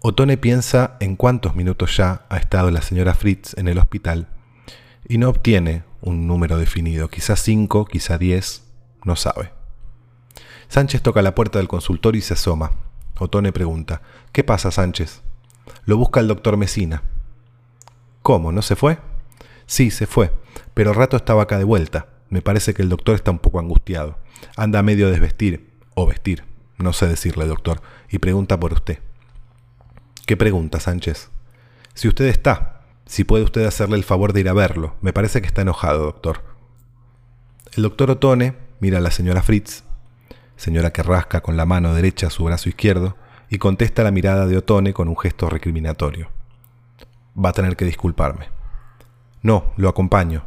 Otone 0.00 0.36
piensa 0.36 0.96
en 1.00 1.16
cuántos 1.16 1.56
minutos 1.56 1.96
ya 1.96 2.26
ha 2.28 2.36
estado 2.36 2.70
la 2.70 2.82
señora 2.82 3.14
Fritz 3.14 3.56
en 3.56 3.66
el 3.66 3.78
hospital 3.78 4.28
y 5.08 5.18
no 5.18 5.28
obtiene 5.28 5.84
un 6.00 6.26
número 6.26 6.58
definido, 6.58 7.08
quizá 7.08 7.36
cinco, 7.36 7.86
quizá 7.86 8.18
diez, 8.18 8.64
no 9.04 9.16
sabe. 9.16 9.52
Sánchez 10.68 11.02
toca 11.02 11.22
la 11.22 11.34
puerta 11.34 11.58
del 11.58 11.68
consultorio 11.68 12.18
y 12.18 12.22
se 12.22 12.34
asoma. 12.34 12.72
Otone 13.18 13.52
pregunta, 13.52 14.02
¿qué 14.32 14.44
pasa 14.44 14.70
Sánchez? 14.70 15.22
Lo 15.84 15.96
busca 15.96 16.20
el 16.20 16.28
doctor 16.28 16.56
Mesina. 16.56 17.02
¿Cómo? 18.22 18.52
¿No 18.52 18.62
se 18.62 18.76
fue? 18.76 18.98
Sí, 19.66 19.90
se 19.90 20.06
fue, 20.06 20.32
pero 20.74 20.92
rato 20.92 21.16
estaba 21.16 21.42
acá 21.42 21.58
de 21.58 21.64
vuelta. 21.64 22.08
Me 22.28 22.42
parece 22.42 22.74
que 22.74 22.82
el 22.82 22.88
doctor 22.88 23.14
está 23.14 23.30
un 23.30 23.38
poco 23.38 23.58
angustiado. 23.58 24.18
Anda 24.56 24.82
medio 24.82 25.10
desvestir, 25.10 25.70
o 25.94 26.06
vestir, 26.06 26.44
no 26.78 26.92
sé 26.92 27.06
decirle, 27.06 27.46
doctor, 27.46 27.80
y 28.10 28.18
pregunta 28.18 28.58
por 28.58 28.72
usted. 28.72 28.98
¿Qué 30.26 30.36
pregunta, 30.36 30.80
Sánchez? 30.80 31.30
Si 31.94 32.08
usted 32.08 32.26
está, 32.26 32.76
si 33.06 33.24
puede 33.24 33.44
usted 33.44 33.64
hacerle 33.64 33.96
el 33.96 34.04
favor 34.04 34.32
de 34.32 34.40
ir 34.40 34.48
a 34.48 34.52
verlo. 34.52 34.96
Me 35.00 35.12
parece 35.12 35.40
que 35.40 35.46
está 35.46 35.62
enojado, 35.62 36.04
doctor. 36.04 36.42
El 37.76 37.84
doctor 37.84 38.10
Otone 38.10 38.54
mira 38.80 38.98
a 38.98 39.00
la 39.00 39.10
señora 39.10 39.42
Fritz, 39.42 39.84
señora 40.56 40.92
que 40.92 41.02
rasca 41.02 41.40
con 41.40 41.56
la 41.56 41.66
mano 41.66 41.94
derecha 41.94 42.30
su 42.30 42.44
brazo 42.44 42.68
izquierdo, 42.68 43.16
y 43.48 43.58
contesta 43.58 44.02
la 44.02 44.10
mirada 44.10 44.46
de 44.46 44.56
Otone 44.56 44.92
con 44.92 45.08
un 45.08 45.18
gesto 45.18 45.48
recriminatorio. 45.48 46.30
Va 47.36 47.50
a 47.50 47.52
tener 47.52 47.76
que 47.76 47.84
disculparme. 47.84 48.48
No, 49.42 49.72
lo 49.76 49.88
acompaño. 49.88 50.44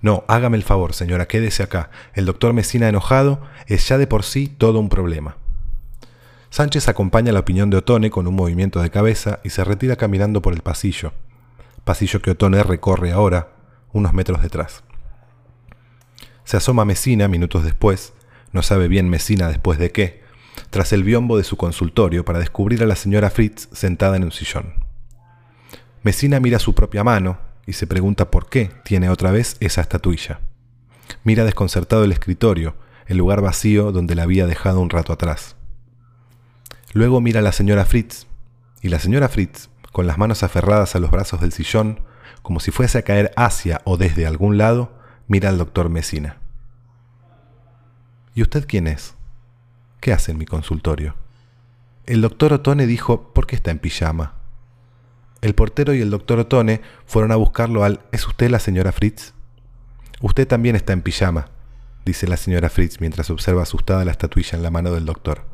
No, 0.00 0.24
hágame 0.28 0.56
el 0.56 0.62
favor, 0.64 0.94
señora, 0.94 1.26
quédese 1.26 1.62
acá. 1.62 1.90
El 2.14 2.26
doctor 2.26 2.52
Mesina 2.52 2.88
enojado 2.88 3.40
es 3.66 3.88
ya 3.88 3.98
de 3.98 4.06
por 4.06 4.24
sí 4.24 4.48
todo 4.48 4.80
un 4.80 4.88
problema. 4.88 5.36
Sánchez 6.50 6.88
acompaña 6.88 7.32
la 7.32 7.40
opinión 7.40 7.70
de 7.70 7.78
Otone 7.78 8.10
con 8.10 8.26
un 8.26 8.34
movimiento 8.34 8.82
de 8.82 8.90
cabeza 8.90 9.40
y 9.42 9.50
se 9.50 9.64
retira 9.64 9.96
caminando 9.96 10.42
por 10.42 10.52
el 10.52 10.60
pasillo, 10.60 11.14
pasillo 11.84 12.20
que 12.20 12.32
Otone 12.32 12.62
recorre 12.62 13.12
ahora, 13.12 13.52
unos 13.92 14.12
metros 14.12 14.42
detrás. 14.42 14.82
Se 16.44 16.58
asoma 16.58 16.84
Mesina 16.84 17.28
minutos 17.28 17.64
después, 17.64 18.12
no 18.52 18.62
sabe 18.62 18.88
bien 18.88 19.08
Mesina 19.08 19.48
después 19.48 19.78
de 19.78 19.92
qué, 19.92 20.21
tras 20.70 20.92
el 20.92 21.04
biombo 21.04 21.36
de 21.36 21.44
su 21.44 21.56
consultorio 21.56 22.24
para 22.24 22.38
descubrir 22.38 22.82
a 22.82 22.86
la 22.86 22.96
señora 22.96 23.30
Fritz 23.30 23.68
sentada 23.72 24.16
en 24.16 24.24
un 24.24 24.32
sillón. 24.32 24.74
Mesina 26.02 26.40
mira 26.40 26.58
su 26.58 26.74
propia 26.74 27.04
mano 27.04 27.38
y 27.66 27.74
se 27.74 27.86
pregunta 27.86 28.30
por 28.30 28.48
qué 28.48 28.70
tiene 28.84 29.08
otra 29.08 29.30
vez 29.30 29.56
esa 29.60 29.80
estatuilla. 29.80 30.40
Mira 31.24 31.44
desconcertado 31.44 32.04
el 32.04 32.12
escritorio, 32.12 32.74
el 33.06 33.18
lugar 33.18 33.40
vacío 33.40 33.92
donde 33.92 34.14
la 34.14 34.24
había 34.24 34.46
dejado 34.46 34.80
un 34.80 34.90
rato 34.90 35.12
atrás. 35.12 35.56
Luego 36.92 37.20
mira 37.20 37.40
a 37.40 37.42
la 37.42 37.52
señora 37.52 37.84
Fritz, 37.84 38.26
y 38.82 38.88
la 38.88 38.98
señora 38.98 39.28
Fritz, 39.28 39.70
con 39.92 40.06
las 40.06 40.18
manos 40.18 40.42
aferradas 40.42 40.96
a 40.96 40.98
los 40.98 41.10
brazos 41.10 41.40
del 41.40 41.52
sillón, 41.52 42.00
como 42.42 42.58
si 42.58 42.70
fuese 42.70 42.98
a 42.98 43.02
caer 43.02 43.30
hacia 43.36 43.80
o 43.84 43.96
desde 43.96 44.26
algún 44.26 44.58
lado, 44.58 44.92
mira 45.28 45.48
al 45.48 45.58
doctor 45.58 45.88
Mesina. 45.88 46.38
¿Y 48.34 48.42
usted 48.42 48.66
quién 48.66 48.86
es? 48.86 49.14
¿Qué 50.02 50.12
hace 50.12 50.32
en 50.32 50.38
mi 50.38 50.46
consultorio? 50.46 51.14
El 52.06 52.22
doctor 52.22 52.52
Otone 52.52 52.88
dijo, 52.88 53.32
¿por 53.32 53.46
qué 53.46 53.54
está 53.54 53.70
en 53.70 53.78
pijama? 53.78 54.34
El 55.42 55.54
portero 55.54 55.94
y 55.94 56.00
el 56.00 56.10
doctor 56.10 56.40
Otone 56.40 56.80
fueron 57.06 57.30
a 57.30 57.36
buscarlo 57.36 57.84
al 57.84 58.00
¿Es 58.10 58.26
usted 58.26 58.50
la 58.50 58.58
señora 58.58 58.90
Fritz? 58.90 59.32
Usted 60.20 60.48
también 60.48 60.74
está 60.74 60.92
en 60.92 61.02
pijama, 61.02 61.50
dice 62.04 62.26
la 62.26 62.36
señora 62.36 62.68
Fritz 62.68 63.00
mientras 63.00 63.30
observa 63.30 63.62
asustada 63.62 64.04
la 64.04 64.10
estatuilla 64.10 64.56
en 64.56 64.64
la 64.64 64.72
mano 64.72 64.90
del 64.90 65.06
doctor. 65.06 65.44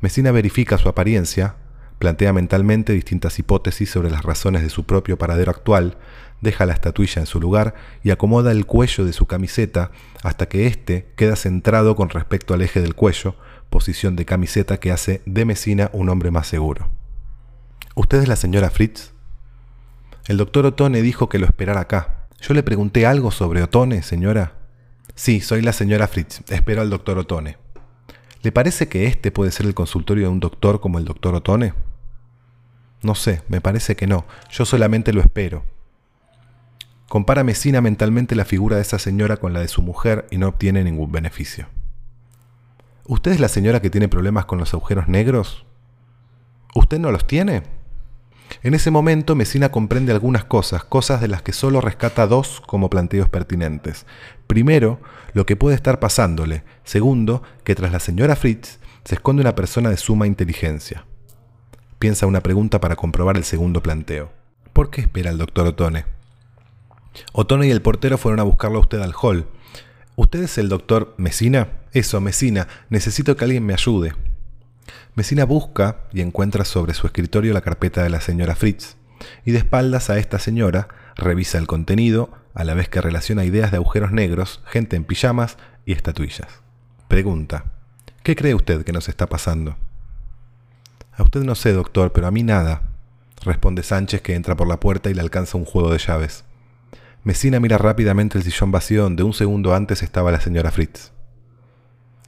Mesina 0.00 0.30
verifica 0.30 0.78
su 0.78 0.88
apariencia, 0.88 1.56
plantea 1.98 2.32
mentalmente 2.32 2.92
distintas 2.92 3.40
hipótesis 3.40 3.90
sobre 3.90 4.12
las 4.12 4.22
razones 4.22 4.62
de 4.62 4.70
su 4.70 4.86
propio 4.86 5.18
paradero 5.18 5.50
actual, 5.50 5.98
deja 6.44 6.66
la 6.66 6.74
estatuilla 6.74 7.20
en 7.20 7.26
su 7.26 7.40
lugar 7.40 7.74
y 8.04 8.12
acomoda 8.12 8.52
el 8.52 8.66
cuello 8.66 9.04
de 9.04 9.12
su 9.12 9.26
camiseta 9.26 9.90
hasta 10.22 10.46
que 10.46 10.68
éste 10.68 11.08
queda 11.16 11.34
centrado 11.34 11.96
con 11.96 12.10
respecto 12.10 12.54
al 12.54 12.62
eje 12.62 12.80
del 12.80 12.94
cuello, 12.94 13.34
posición 13.70 14.14
de 14.14 14.24
camiseta 14.24 14.78
que 14.78 14.92
hace 14.92 15.22
de 15.26 15.44
Mesina 15.44 15.90
un 15.92 16.08
hombre 16.08 16.30
más 16.30 16.46
seguro. 16.46 16.90
¿Usted 17.96 18.22
es 18.22 18.28
la 18.28 18.36
señora 18.36 18.70
Fritz? 18.70 19.12
El 20.26 20.36
doctor 20.36 20.64
Otone 20.66 21.02
dijo 21.02 21.28
que 21.28 21.38
lo 21.38 21.46
esperara 21.46 21.80
acá. 21.80 22.28
Yo 22.40 22.54
le 22.54 22.62
pregunté 22.62 23.06
algo 23.06 23.30
sobre 23.30 23.62
Otone, 23.62 24.02
señora. 24.02 24.52
Sí, 25.14 25.40
soy 25.40 25.62
la 25.62 25.72
señora 25.72 26.08
Fritz. 26.08 26.42
Espero 26.50 26.82
al 26.82 26.90
doctor 26.90 27.18
Otone. 27.18 27.58
¿Le 28.42 28.52
parece 28.52 28.88
que 28.88 29.06
este 29.06 29.30
puede 29.30 29.50
ser 29.50 29.66
el 29.66 29.74
consultorio 29.74 30.26
de 30.26 30.32
un 30.32 30.40
doctor 30.40 30.80
como 30.80 30.98
el 30.98 31.04
doctor 31.04 31.34
Otone? 31.34 31.74
No 33.02 33.14
sé, 33.14 33.42
me 33.48 33.60
parece 33.60 33.96
que 33.96 34.06
no. 34.06 34.26
Yo 34.50 34.64
solamente 34.64 35.12
lo 35.12 35.20
espero. 35.20 35.64
Compara 37.08 37.44
Mesina 37.44 37.80
mentalmente 37.80 38.34
la 38.34 38.44
figura 38.44 38.76
de 38.76 38.82
esa 38.82 38.98
señora 38.98 39.36
con 39.36 39.52
la 39.52 39.60
de 39.60 39.68
su 39.68 39.82
mujer 39.82 40.26
y 40.30 40.38
no 40.38 40.48
obtiene 40.48 40.82
ningún 40.84 41.12
beneficio. 41.12 41.66
¿Usted 43.06 43.32
es 43.32 43.40
la 43.40 43.48
señora 43.48 43.80
que 43.82 43.90
tiene 43.90 44.08
problemas 44.08 44.46
con 44.46 44.58
los 44.58 44.72
agujeros 44.72 45.08
negros? 45.08 45.66
¿Usted 46.74 46.98
no 46.98 47.12
los 47.12 47.26
tiene? 47.26 47.62
En 48.62 48.74
ese 48.74 48.90
momento 48.90 49.34
Mesina 49.34 49.70
comprende 49.70 50.12
algunas 50.12 50.44
cosas, 50.44 50.84
cosas 50.84 51.20
de 51.20 51.28
las 51.28 51.42
que 51.42 51.52
solo 51.52 51.80
rescata 51.80 52.26
dos 52.26 52.62
como 52.66 52.88
planteos 52.88 53.28
pertinentes. 53.28 54.06
Primero, 54.46 55.00
lo 55.34 55.44
que 55.44 55.56
puede 55.56 55.76
estar 55.76 56.00
pasándole. 56.00 56.64
Segundo, 56.84 57.42
que 57.64 57.74
tras 57.74 57.92
la 57.92 58.00
señora 58.00 58.36
Fritz 58.36 58.78
se 59.04 59.16
esconde 59.16 59.42
una 59.42 59.54
persona 59.54 59.90
de 59.90 59.98
suma 59.98 60.26
inteligencia. 60.26 61.04
Piensa 61.98 62.26
una 62.26 62.40
pregunta 62.40 62.80
para 62.80 62.96
comprobar 62.96 63.36
el 63.36 63.44
segundo 63.44 63.82
planteo. 63.82 64.32
¿Por 64.72 64.90
qué 64.90 65.02
espera 65.02 65.30
el 65.30 65.38
doctor 65.38 65.66
Otone? 65.66 66.04
Otone 67.32 67.66
y 67.66 67.70
el 67.70 67.82
portero 67.82 68.18
fueron 68.18 68.40
a 68.40 68.44
buscarlo 68.44 68.78
a 68.78 68.82
usted 68.82 69.00
al 69.00 69.14
hall. 69.20 69.46
¿Usted 70.16 70.42
es 70.42 70.58
el 70.58 70.68
doctor 70.68 71.14
Mesina? 71.16 71.68
Eso, 71.92 72.20
Mesina. 72.20 72.68
Necesito 72.88 73.36
que 73.36 73.44
alguien 73.44 73.64
me 73.64 73.72
ayude. 73.72 74.14
Mesina 75.14 75.44
busca 75.44 75.98
y 76.12 76.20
encuentra 76.20 76.64
sobre 76.64 76.94
su 76.94 77.06
escritorio 77.06 77.52
la 77.52 77.60
carpeta 77.60 78.02
de 78.02 78.10
la 78.10 78.20
señora 78.20 78.56
Fritz, 78.56 78.96
y 79.44 79.52
de 79.52 79.58
espaldas 79.58 80.10
a 80.10 80.18
esta 80.18 80.38
señora 80.38 80.88
revisa 81.16 81.58
el 81.58 81.66
contenido, 81.66 82.30
a 82.54 82.64
la 82.64 82.74
vez 82.74 82.88
que 82.88 83.00
relaciona 83.00 83.44
ideas 83.44 83.70
de 83.70 83.76
agujeros 83.76 84.12
negros, 84.12 84.60
gente 84.66 84.96
en 84.96 85.04
pijamas 85.04 85.56
y 85.86 85.92
estatuillas. 85.92 86.48
Pregunta, 87.08 87.72
¿qué 88.22 88.36
cree 88.36 88.54
usted 88.54 88.84
que 88.84 88.92
nos 88.92 89.08
está 89.08 89.28
pasando? 89.28 89.76
A 91.16 91.22
usted 91.22 91.42
no 91.42 91.54
sé, 91.54 91.72
doctor, 91.72 92.12
pero 92.12 92.26
a 92.26 92.30
mí 92.32 92.42
nada, 92.42 92.82
responde 93.44 93.82
Sánchez 93.82 94.20
que 94.22 94.34
entra 94.34 94.56
por 94.56 94.66
la 94.66 94.80
puerta 94.80 95.10
y 95.10 95.14
le 95.14 95.20
alcanza 95.20 95.58
un 95.58 95.64
juego 95.64 95.92
de 95.92 95.98
llaves. 95.98 96.44
Mesina 97.24 97.58
mira 97.58 97.78
rápidamente 97.78 98.36
el 98.36 98.44
sillón 98.44 98.70
vacío 98.70 99.02
donde 99.02 99.22
un 99.22 99.32
segundo 99.32 99.74
antes 99.74 100.02
estaba 100.02 100.30
la 100.30 100.42
señora 100.42 100.70
Fritz. 100.70 101.10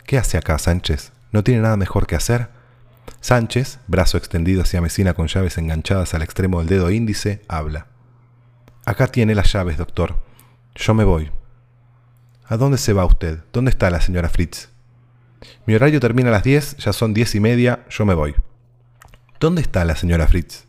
¿Qué 0.07 0.17
hace 0.17 0.39
acá, 0.39 0.59
Sánchez? 0.59 1.13
¿No 1.33 1.45
tiene 1.45 1.61
nada 1.61 1.77
mejor 1.77 2.07
que 2.07 2.17
hacer? 2.17 2.49
Sánchez, 3.21 3.79
brazo 3.89 4.17
extendido 4.17 4.63
hacia 4.63 4.81
Mesina 4.81 5.13
con 5.13 5.27
llaves 5.27 5.59
enganchadas 5.59 6.15
al 6.15 6.23
extremo 6.23 6.61
del 6.61 6.69
dedo 6.69 6.91
índice, 6.91 7.43
habla. 7.47 7.89
Acá 8.87 9.09
tiene 9.09 9.35
las 9.35 9.53
llaves, 9.53 9.77
doctor. 9.77 10.17
Yo 10.75 10.95
me 10.95 11.05
voy. 11.05 11.31
¿A 12.47 12.57
dónde 12.57 12.79
se 12.79 12.95
va 12.95 13.05
usted? 13.05 13.41
¿Dónde 13.53 13.73
está 13.73 13.91
la 13.91 14.01
señora 14.01 14.31
Fritz? 14.31 14.71
Mi 15.67 15.75
horario 15.75 16.01
termina 16.01 16.31
a 16.31 16.33
las 16.33 16.45
diez, 16.45 16.75
ya 16.79 16.95
son 16.95 17.13
diez 17.13 17.35
y 17.35 17.41
media, 17.41 17.85
yo 17.91 18.07
me 18.07 18.15
voy. 18.15 18.35
¿Dónde 19.41 19.61
está 19.61 19.85
la 19.85 19.95
señora 19.95 20.27
Fritz? 20.27 20.65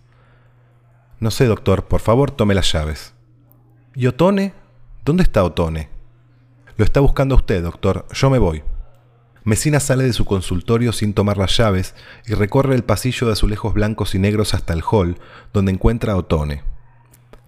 No 1.22 1.32
sé, 1.32 1.46
doctor, 1.46 1.86
por 1.86 2.02
favor 2.02 2.32
tome 2.32 2.56
las 2.56 2.70
llaves. 2.74 3.14
¿Y 4.00 4.06
Otone? 4.06 4.54
¿Dónde 5.04 5.24
está 5.24 5.44
Otone? 5.44 5.90
Lo 6.78 6.86
está 6.86 7.00
buscando 7.00 7.34
usted, 7.34 7.64
doctor, 7.64 8.06
yo 8.14 8.30
me 8.30 8.38
voy. 8.38 8.62
Mesina 9.44 9.80
sale 9.80 10.04
de 10.04 10.14
su 10.14 10.24
consultorio 10.24 10.94
sin 10.94 11.16
tomar 11.16 11.40
las 11.40 11.58
llaves 11.58 11.96
y 12.28 12.36
recorre 12.36 12.76
el 12.76 12.84
pasillo 12.84 13.26
de 13.26 13.34
azulejos 13.34 13.74
blancos 13.74 14.14
y 14.14 14.20
negros 14.20 14.54
hasta 14.54 14.74
el 14.74 14.84
hall, 14.84 15.18
donde 15.52 15.72
encuentra 15.72 16.14
a 16.14 16.18
Otone. 16.18 16.62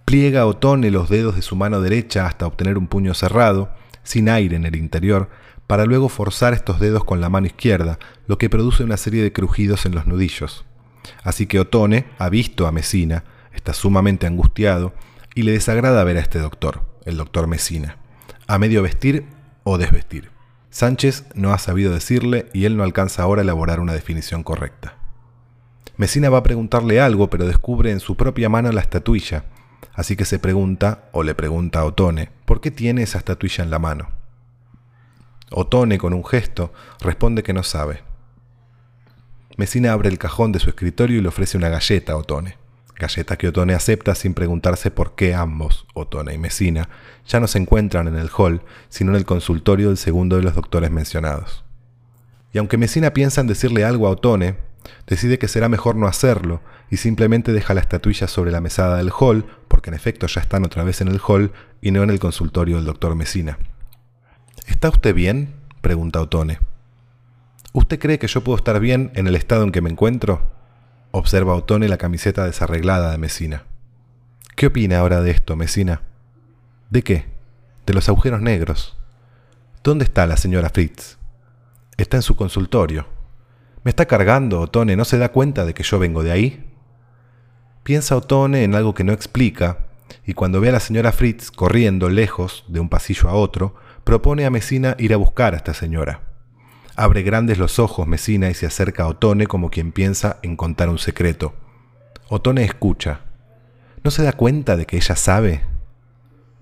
Pliega 0.05 0.41
a 0.41 0.47
Otone 0.47 0.89
los 0.89 1.07
dedos 1.07 1.35
de 1.35 1.43
su 1.43 1.55
mano 1.55 1.81
derecha 1.81 2.25
hasta 2.25 2.47
obtener 2.47 2.79
un 2.79 2.87
puño 2.87 3.13
cerrado, 3.13 3.69
sin 4.01 4.27
aire 4.27 4.55
en 4.55 4.65
el 4.65 4.75
interior, 4.75 5.29
para 5.67 5.85
luego 5.85 6.09
forzar 6.09 6.55
estos 6.55 6.79
dedos 6.79 7.03
con 7.03 7.21
la 7.21 7.29
mano 7.29 7.45
izquierda, 7.45 7.99
lo 8.25 8.39
que 8.39 8.49
produce 8.49 8.83
una 8.83 8.97
serie 8.97 9.21
de 9.21 9.31
crujidos 9.31 9.85
en 9.85 9.93
los 9.93 10.07
nudillos. 10.07 10.65
Así 11.21 11.45
que 11.45 11.59
Otone 11.59 12.07
ha 12.17 12.27
visto 12.29 12.65
a 12.65 12.71
Mesina, 12.71 13.23
está 13.53 13.75
sumamente 13.75 14.25
angustiado, 14.25 14.95
y 15.39 15.43
le 15.43 15.53
desagrada 15.53 16.03
ver 16.03 16.17
a 16.17 16.19
este 16.19 16.37
doctor, 16.37 16.81
el 17.05 17.15
doctor 17.15 17.47
Mesina, 17.47 17.95
a 18.45 18.59
medio 18.59 18.83
vestir 18.83 19.25
o 19.63 19.77
desvestir. 19.77 20.31
Sánchez 20.69 21.27
no 21.33 21.53
ha 21.53 21.57
sabido 21.59 21.93
decirle 21.93 22.49
y 22.51 22.65
él 22.65 22.75
no 22.75 22.83
alcanza 22.83 23.23
ahora 23.23 23.39
a 23.39 23.43
elaborar 23.43 23.79
una 23.79 23.93
definición 23.93 24.43
correcta. 24.43 24.95
Mesina 25.95 26.29
va 26.29 26.39
a 26.39 26.43
preguntarle 26.43 26.99
algo, 26.99 27.29
pero 27.29 27.47
descubre 27.47 27.89
en 27.91 28.01
su 28.01 28.17
propia 28.17 28.49
mano 28.49 28.69
la 28.73 28.81
estatuilla, 28.81 29.45
así 29.93 30.17
que 30.17 30.25
se 30.25 30.39
pregunta, 30.39 31.07
o 31.13 31.23
le 31.23 31.35
pregunta 31.35 31.79
a 31.79 31.85
Otone, 31.85 32.31
¿por 32.43 32.59
qué 32.59 32.69
tiene 32.69 33.03
esa 33.03 33.19
estatuilla 33.19 33.63
en 33.63 33.69
la 33.69 33.79
mano? 33.79 34.09
Otone, 35.51 35.97
con 35.99 36.11
un 36.11 36.25
gesto, 36.25 36.73
responde 36.99 37.43
que 37.43 37.53
no 37.53 37.63
sabe. 37.63 38.03
Mesina 39.55 39.93
abre 39.93 40.09
el 40.09 40.17
cajón 40.17 40.51
de 40.51 40.59
su 40.59 40.67
escritorio 40.67 41.17
y 41.17 41.21
le 41.21 41.29
ofrece 41.29 41.55
una 41.55 41.69
galleta 41.69 42.11
a 42.11 42.17
Otone 42.17 42.57
galleta 42.99 43.37
que 43.37 43.47
Otone 43.47 43.73
acepta 43.73 44.13
sin 44.13 44.33
preguntarse 44.33 44.91
por 44.91 45.15
qué 45.15 45.33
ambos, 45.33 45.87
Otone 45.93 46.33
y 46.33 46.37
Mesina, 46.37 46.89
ya 47.25 47.39
no 47.39 47.47
se 47.47 47.57
encuentran 47.57 48.07
en 48.07 48.17
el 48.17 48.29
hall, 48.37 48.61
sino 48.89 49.11
en 49.11 49.17
el 49.17 49.25
consultorio 49.25 49.87
del 49.87 49.97
segundo 49.97 50.35
de 50.35 50.43
los 50.43 50.53
doctores 50.53 50.91
mencionados. 50.91 51.63
Y 52.53 52.57
aunque 52.57 52.77
Mesina 52.77 53.13
piensa 53.13 53.41
en 53.41 53.47
decirle 53.47 53.85
algo 53.85 54.07
a 54.07 54.11
Otone, 54.11 54.57
decide 55.07 55.39
que 55.39 55.47
será 55.47 55.69
mejor 55.69 55.95
no 55.95 56.07
hacerlo 56.07 56.61
y 56.91 56.97
simplemente 56.97 57.53
deja 57.53 57.73
la 57.73 57.81
estatuilla 57.81 58.27
sobre 58.27 58.51
la 58.51 58.61
mesada 58.61 58.97
del 58.97 59.11
hall, 59.17 59.45
porque 59.67 59.89
en 59.89 59.93
efecto 59.93 60.27
ya 60.27 60.41
están 60.41 60.65
otra 60.65 60.83
vez 60.83 61.01
en 61.01 61.07
el 61.07 61.21
hall 61.25 61.53
y 61.81 61.91
no 61.91 62.03
en 62.03 62.09
el 62.09 62.19
consultorio 62.19 62.75
del 62.75 62.85
doctor 62.85 63.15
Mesina. 63.15 63.57
¿Está 64.67 64.89
usted 64.89 65.15
bien? 65.15 65.53
pregunta 65.81 66.21
Otone. 66.21 66.59
¿Usted 67.71 67.99
cree 67.99 68.19
que 68.19 68.27
yo 68.27 68.43
puedo 68.43 68.57
estar 68.57 68.79
bien 68.79 69.11
en 69.13 69.27
el 69.27 69.35
estado 69.35 69.63
en 69.63 69.71
que 69.71 69.81
me 69.81 69.89
encuentro? 69.89 70.58
Observa 71.11 71.55
Otone 71.55 71.87
la 71.87 71.97
camiseta 71.97 72.45
desarreglada 72.45 73.11
de 73.11 73.17
Mesina. 73.17 73.63
¿Qué 74.55 74.67
opina 74.67 74.99
ahora 74.99 75.21
de 75.21 75.31
esto, 75.31 75.55
Mesina? 75.55 76.03
¿De 76.91 77.01
qué? 77.01 77.25
De 77.87 77.95
los 77.95 78.07
agujeros 78.09 78.41
negros. 78.41 78.95
¿Dónde 79.83 80.03
está 80.03 80.27
la 80.27 80.37
señora 80.37 80.69
Fritz? 80.69 81.17
Está 81.97 82.17
en 82.17 82.21
su 82.21 82.35
consultorio. 82.35 83.07
¿Me 83.83 83.89
está 83.89 84.05
cargando, 84.05 84.61
Otone? 84.61 84.95
¿No 84.95 85.03
se 85.03 85.17
da 85.17 85.31
cuenta 85.31 85.65
de 85.65 85.73
que 85.73 85.81
yo 85.81 85.97
vengo 85.97 86.21
de 86.21 86.31
ahí? 86.31 86.71
Piensa 87.81 88.15
Otone 88.15 88.63
en 88.63 88.75
algo 88.75 88.93
que 88.93 89.03
no 89.03 89.11
explica, 89.11 89.87
y 90.25 90.33
cuando 90.33 90.61
ve 90.61 90.69
a 90.69 90.73
la 90.73 90.79
señora 90.79 91.11
Fritz 91.11 91.49
corriendo 91.49 92.09
lejos 92.09 92.65
de 92.67 92.79
un 92.79 92.89
pasillo 92.89 93.29
a 93.29 93.33
otro, 93.33 93.73
propone 94.03 94.45
a 94.45 94.51
Mesina 94.51 94.95
ir 94.99 95.15
a 95.15 95.17
buscar 95.17 95.55
a 95.55 95.57
esta 95.57 95.73
señora. 95.73 96.28
Abre 97.01 97.21
grandes 97.21 97.57
los 97.57 97.79
ojos 97.79 98.07
Mesina 98.07 98.49
y 98.49 98.53
se 98.53 98.65
acerca 98.65 99.03
a 99.03 99.07
Otone 99.07 99.47
como 99.47 99.69
quien 99.69 99.93
piensa 99.93 100.37
en 100.41 100.57
contar 100.57 100.89
un 100.89 100.97
secreto. 100.97 101.53
Otone 102.27 102.65
escucha. 102.65 103.21
¿No 104.03 104.11
se 104.11 104.21
da 104.21 104.33
cuenta 104.33 104.75
de 104.75 104.85
que 104.85 104.97
ella 104.97 105.15
sabe? 105.15 105.61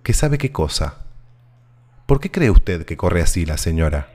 ¿Que 0.04 0.14
sabe 0.14 0.38
qué 0.38 0.52
cosa? 0.52 0.98
¿Por 2.06 2.20
qué 2.20 2.30
cree 2.30 2.52
usted 2.52 2.86
que 2.86 2.98
corre 2.98 3.24
así 3.24 3.48
la 3.48 3.58
señora? 3.58 4.10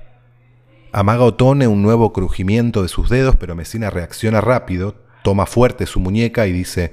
Amaga 0.93 1.25
Otone 1.25 1.67
un 1.67 1.83
nuevo 1.83 2.13
crujimiento 2.13 2.83
de 2.83 2.89
sus 2.89 3.11
dedos, 3.11 3.35
pero 3.35 3.57
Mesina 3.57 3.91
reacciona 3.91 4.41
rápido, 4.41 4.95
toma 5.25 5.47
fuerte 5.47 5.87
su 5.87 5.99
muñeca 5.99 6.47
y 6.47 6.53
dice, 6.53 6.93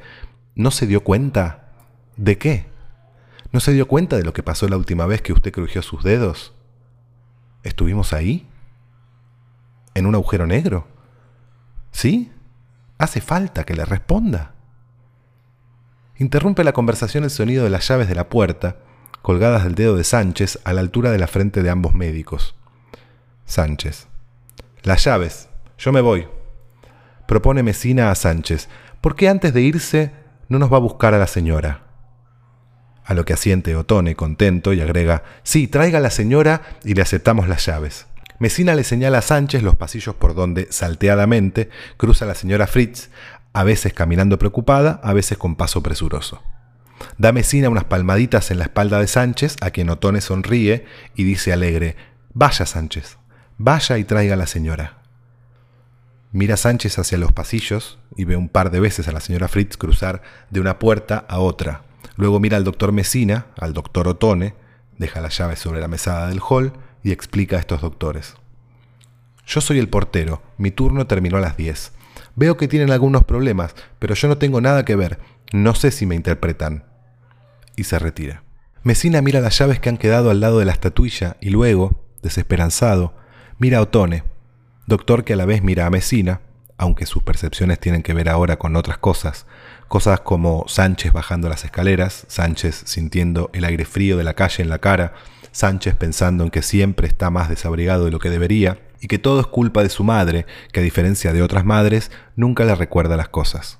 ¿no 0.55 0.71
se 0.71 0.88
dio 0.88 1.03
cuenta? 1.03 1.69
¿De 2.17 2.39
qué? 2.39 2.65
¿No 3.51 3.59
se 3.59 3.74
dio 3.74 3.88
cuenta 3.88 4.17
de 4.17 4.24
lo 4.24 4.33
que 4.33 4.41
pasó 4.41 4.67
la 4.67 4.77
última 4.77 5.05
vez 5.05 5.21
que 5.21 5.33
usted 5.33 5.51
crujió 5.51 5.83
sus 5.83 6.03
dedos? 6.03 6.55
¿Estuvimos 7.62 8.12
ahí? 8.12 8.49
¿En 9.93 10.05
un 10.05 10.15
agujero 10.15 10.48
negro? 10.48 10.88
¿Sí? 11.91 12.31
Hace 12.98 13.22
falta 13.22 13.63
que 13.63 13.75
le 13.75 13.86
responda. 13.86 14.53
Interrumpe 16.17 16.63
la 16.63 16.74
conversación 16.74 17.24
el 17.24 17.29
sonido 17.29 17.63
de 17.63 17.69
las 17.69 17.88
llaves 17.88 18.10
de 18.10 18.15
la 18.15 18.29
puerta, 18.29 18.77
colgadas 19.22 19.63
del 19.63 19.75
dedo 19.75 19.96
de 19.96 20.03
Sánchez 20.03 20.60
a 20.65 20.74
la 20.74 20.81
altura 20.81 21.12
de 21.12 21.17
la 21.17 21.27
frente 21.27 21.63
de 21.63 21.69
ambos 21.69 21.96
médicos. 21.96 22.55
Sánchez. 23.46 24.08
Las 24.84 25.05
llaves. 25.05 25.50
Yo 25.77 25.91
me 25.91 26.01
voy. 26.01 26.27
Propone 27.25 27.63
Mesina 27.63 28.12
a 28.12 28.15
Sánchez. 28.15 28.69
¿Por 29.01 29.15
qué 29.15 29.29
antes 29.29 29.53
de 29.53 29.62
irse 29.62 30.12
no 30.50 30.60
nos 30.60 30.72
va 30.72 30.77
a 30.77 30.81
buscar 30.81 31.13
a 31.13 31.19
la 31.19 31.27
señora? 31.27 31.84
A 33.05 33.13
lo 33.13 33.24
que 33.24 33.34
asiente 33.34 33.75
Otone, 33.75 34.15
contento, 34.15 34.74
y 34.74 34.81
agrega, 34.81 35.24
sí, 35.43 35.67
traiga 35.67 36.00
a 36.00 36.01
la 36.01 36.12
señora 36.12 36.62
y 36.84 36.96
le 36.96 37.01
aceptamos 37.01 37.48
las 37.48 37.65
llaves. 37.65 38.08
Mesina 38.39 38.75
le 38.75 38.84
señala 38.84 39.19
a 39.19 39.22
Sánchez 39.22 39.63
los 39.63 39.75
pasillos 39.75 40.15
por 40.15 40.34
donde, 40.34 40.67
salteadamente, 40.72 41.69
cruza 41.98 42.25
la 42.25 42.36
señora 42.36 42.67
Fritz, 42.67 43.10
a 43.53 43.63
veces 43.63 43.93
caminando 43.93 44.39
preocupada, 44.39 45.00
a 45.03 45.13
veces 45.13 45.38
con 45.38 45.55
paso 45.55 45.84
presuroso. 45.84 46.41
Da 47.17 47.31
Mesina 47.31 47.69
unas 47.69 47.86
palmaditas 47.86 48.51
en 48.51 48.60
la 48.60 48.65
espalda 48.65 49.00
de 49.00 49.08
Sánchez, 49.08 49.58
a 49.62 49.72
quien 49.72 49.89
Otone 49.89 50.22
sonríe 50.22 50.86
y 51.15 51.24
dice 51.24 51.53
alegre, 51.53 51.96
Vaya, 52.34 52.65
Sánchez, 52.65 53.17
vaya 53.58 53.98
y 53.98 54.03
traiga 54.03 54.36
a 54.36 54.38
la 54.38 54.48
señora. 54.48 55.00
Mira 56.31 56.58
Sánchez 56.58 57.00
hacia 57.00 57.17
los 57.17 57.31
pasillos 57.31 58.00
y 58.15 58.24
ve 58.25 58.36
un 58.36 58.50
par 58.50 58.72
de 58.72 58.79
veces 58.79 59.08
a 59.08 59.12
la 59.12 59.19
señora 59.19 59.48
Fritz 59.48 59.77
cruzar 59.77 60.22
de 60.50 60.60
una 60.60 60.77
puerta 60.79 61.25
a 61.27 61.39
otra, 61.39 61.84
Luego 62.19 62.41
mira 62.41 62.58
al 62.58 62.65
doctor 62.65 62.91
Mesina, 62.91 63.46
al 63.58 63.74
doctor 63.74 64.10
Otone, 64.10 64.53
deja 64.98 65.22
las 65.22 65.38
llaves 65.38 65.60
sobre 65.60 65.79
la 65.79 65.88
mesada 65.88 66.27
del 66.27 66.42
hall 66.42 66.74
y 67.01 67.13
explica 67.13 67.55
a 67.55 67.59
estos 67.59 67.79
doctores. 67.79 68.35
Yo 69.50 69.62
soy 69.62 69.79
el 69.79 69.90
portero, 69.90 70.44
mi 70.59 70.70
turno 70.70 71.07
terminó 71.07 71.38
a 71.38 71.42
las 71.42 71.57
10. 71.57 71.92
Veo 72.35 72.55
que 72.55 72.68
tienen 72.68 72.92
algunos 72.92 73.24
problemas, 73.24 73.74
pero 73.98 74.14
yo 74.14 74.27
no 74.27 74.38
tengo 74.38 74.62
nada 74.62 74.85
que 74.85 74.96
ver, 74.96 75.18
no 75.51 75.74
sé 75.74 75.90
si 75.90 76.05
me 76.05 76.14
interpretan. 76.14 76.83
Y 77.75 77.85
se 77.85 77.98
retira. 77.98 78.44
Mesina 78.83 79.24
mira 79.24 79.42
las 79.42 79.57
llaves 79.57 79.79
que 79.79 79.90
han 79.90 79.98
quedado 79.98 80.29
al 80.29 80.40
lado 80.40 80.59
de 80.59 80.66
la 80.66 80.72
estatuilla 80.72 81.35
y 81.42 81.50
luego, 81.50 82.00
desesperanzado, 82.22 83.16
mira 83.57 83.79
a 83.79 83.81
Otone, 83.81 84.24
doctor 84.85 85.24
que 85.24 85.33
a 85.33 85.35
la 85.35 85.46
vez 85.46 85.64
mira 85.64 85.88
a 85.88 85.90
Mesina, 85.90 86.42
aunque 86.77 87.07
sus 87.07 87.24
percepciones 87.24 87.79
tienen 87.79 88.03
que 88.03 88.14
ver 88.14 88.29
ahora 88.29 88.59
con 88.59 88.75
otras 88.75 89.00
cosas, 89.00 89.48
Cosas 89.88 90.20
como 90.20 90.66
Sánchez 90.68 91.12
bajando 91.12 91.50
las 91.50 91.66
escaleras, 91.66 92.25
Sánchez 92.27 92.83
sintiendo 92.85 93.50
el 93.53 93.66
aire 93.66 93.85
frío 93.85 94.18
de 94.18 94.24
la 94.24 94.35
calle 94.35 94.62
en 94.62 94.70
la 94.70 94.77
cara, 94.77 95.16
Sánchez 95.51 95.96
pensando 95.96 96.44
en 96.44 96.51
que 96.51 96.62
siempre 96.62 97.07
está 97.07 97.31
más 97.31 97.50
desabrigado 97.50 98.05
de 98.05 98.12
lo 98.12 98.20
que 98.20 98.29
debería, 98.29 98.77
y 99.01 99.07
que 99.07 99.20
todo 99.20 99.40
es 99.40 99.48
culpa 99.48 99.83
de 99.83 99.90
su 99.90 100.03
madre, 100.03 100.46
que 100.72 100.79
a 100.79 100.83
diferencia 100.83 101.33
de 101.33 101.42
otras 101.42 101.66
madres, 101.66 102.12
nunca 102.35 102.66
le 102.66 102.75
recuerda 102.75 103.18
las 103.18 103.29
cosas. 103.29 103.79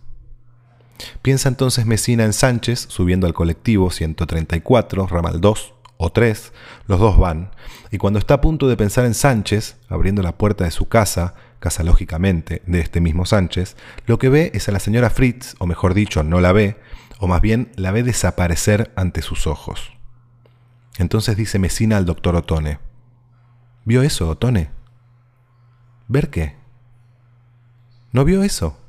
Piensa 1.22 1.50
entonces 1.50 1.86
Mesina 1.86 2.26
en 2.26 2.34
Sánchez, 2.34 2.86
subiendo 2.90 3.28
al 3.28 3.34
colectivo 3.34 3.90
134, 3.92 5.08
ramal 5.08 5.42
2 5.42 5.74
o 5.98 6.12
3, 6.12 6.54
los 6.88 7.00
dos 7.00 7.18
van, 7.18 7.52
y 7.92 7.98
cuando 7.98 8.20
está 8.20 8.36
a 8.36 8.42
punto 8.42 8.68
de 8.68 8.78
pensar 8.78 9.06
en 9.06 9.14
Sánchez, 9.14 9.78
abriendo 9.90 10.22
la 10.22 10.38
puerta 10.38 10.64
de 10.64 10.72
su 10.72 10.88
casa, 10.88 11.36
casa 11.60 11.84
lógicamente 11.84 12.62
de 12.66 12.80
este 12.80 13.02
mismo 13.02 13.26
Sánchez, 13.26 13.76
lo 14.06 14.18
que 14.18 14.30
ve 14.30 14.52
es 14.54 14.70
a 14.70 14.72
la 14.72 14.80
señora 14.80 15.10
Fritz, 15.10 15.56
o 15.60 15.66
mejor 15.66 15.94
dicho, 15.94 16.24
no 16.24 16.40
la 16.40 16.54
ve, 16.54 16.78
o 17.20 17.28
más 17.28 17.42
bien 17.42 17.72
la 17.76 17.92
ve 17.92 18.04
desaparecer 18.04 18.92
ante 18.96 19.22
sus 19.22 19.46
ojos. 19.46 19.92
Entonces 20.98 21.36
dice 21.36 21.60
Mesina 21.60 21.98
al 21.98 22.06
doctor 22.06 22.36
Otone, 22.36 22.80
¿vio 23.84 24.02
eso, 24.02 24.30
Otone? 24.30 24.79
¿Ver 26.10 26.32
qué? 26.32 26.56
¿No 28.12 28.26
vio 28.26 28.42
eso? 28.42 28.80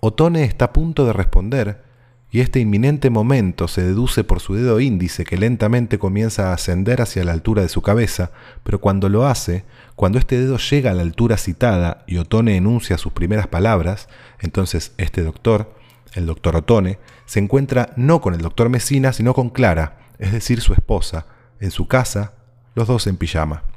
Otone 0.00 0.44
está 0.44 0.66
a 0.66 0.72
punto 0.74 1.06
de 1.06 1.14
responder, 1.14 1.82
y 2.30 2.40
este 2.40 2.60
inminente 2.60 3.08
momento 3.08 3.68
se 3.68 3.82
deduce 3.82 4.22
por 4.22 4.40
su 4.40 4.54
dedo 4.54 4.80
índice 4.80 5.24
que 5.24 5.38
lentamente 5.38 5.98
comienza 5.98 6.50
a 6.50 6.52
ascender 6.52 7.00
hacia 7.00 7.24
la 7.24 7.32
altura 7.32 7.62
de 7.62 7.70
su 7.70 7.80
cabeza, 7.80 8.32
pero 8.64 8.82
cuando 8.82 9.08
lo 9.08 9.26
hace, 9.26 9.64
cuando 9.96 10.18
este 10.18 10.38
dedo 10.38 10.58
llega 10.58 10.90
a 10.90 10.94
la 10.94 11.00
altura 11.00 11.38
citada 11.38 12.04
y 12.06 12.18
Otone 12.18 12.54
enuncia 12.54 12.98
sus 12.98 13.12
primeras 13.12 13.46
palabras, 13.46 14.10
entonces 14.40 14.92
este 14.98 15.22
doctor, 15.22 15.74
el 16.12 16.26
doctor 16.26 16.54
Otone, 16.54 16.98
se 17.24 17.40
encuentra 17.40 17.94
no 17.96 18.20
con 18.20 18.34
el 18.34 18.42
doctor 18.42 18.68
Mesina, 18.68 19.14
sino 19.14 19.32
con 19.32 19.48
Clara, 19.48 20.00
es 20.18 20.32
decir, 20.32 20.60
su 20.60 20.74
esposa, 20.74 21.24
en 21.60 21.70
su 21.70 21.88
casa, 21.88 22.34
los 22.74 22.86
dos 22.86 23.06
en 23.06 23.16
pijama. 23.16 23.69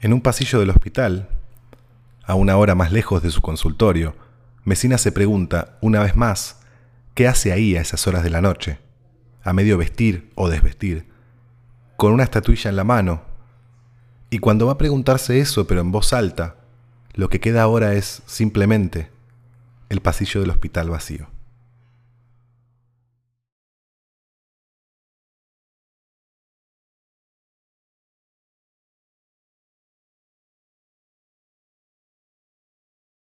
En 0.00 0.12
un 0.12 0.20
pasillo 0.20 0.60
del 0.60 0.70
hospital, 0.70 1.28
a 2.24 2.34
una 2.34 2.56
hora 2.56 2.74
más 2.74 2.92
lejos 2.92 3.22
de 3.22 3.30
su 3.30 3.40
consultorio, 3.40 4.14
Mesina 4.64 4.98
se 4.98 5.12
pregunta, 5.12 5.78
una 5.80 6.00
vez 6.00 6.14
más, 6.14 6.58
¿Qué 7.18 7.26
hace 7.26 7.50
ahí 7.50 7.74
a 7.74 7.80
esas 7.80 8.06
horas 8.06 8.22
de 8.22 8.30
la 8.30 8.40
noche? 8.40 8.78
A 9.42 9.52
medio 9.52 9.76
vestir 9.76 10.30
o 10.36 10.48
desvestir, 10.48 11.04
con 11.96 12.12
una 12.12 12.22
estatuilla 12.22 12.70
en 12.70 12.76
la 12.76 12.84
mano. 12.84 13.22
Y 14.30 14.38
cuando 14.38 14.66
va 14.66 14.74
a 14.74 14.78
preguntarse 14.78 15.40
eso, 15.40 15.66
pero 15.66 15.80
en 15.80 15.90
voz 15.90 16.12
alta, 16.12 16.54
lo 17.14 17.28
que 17.28 17.40
queda 17.40 17.62
ahora 17.62 17.94
es 17.94 18.22
simplemente 18.26 19.10
el 19.88 20.00
pasillo 20.00 20.40
del 20.40 20.50
hospital 20.50 20.90
vacío. 20.90 21.26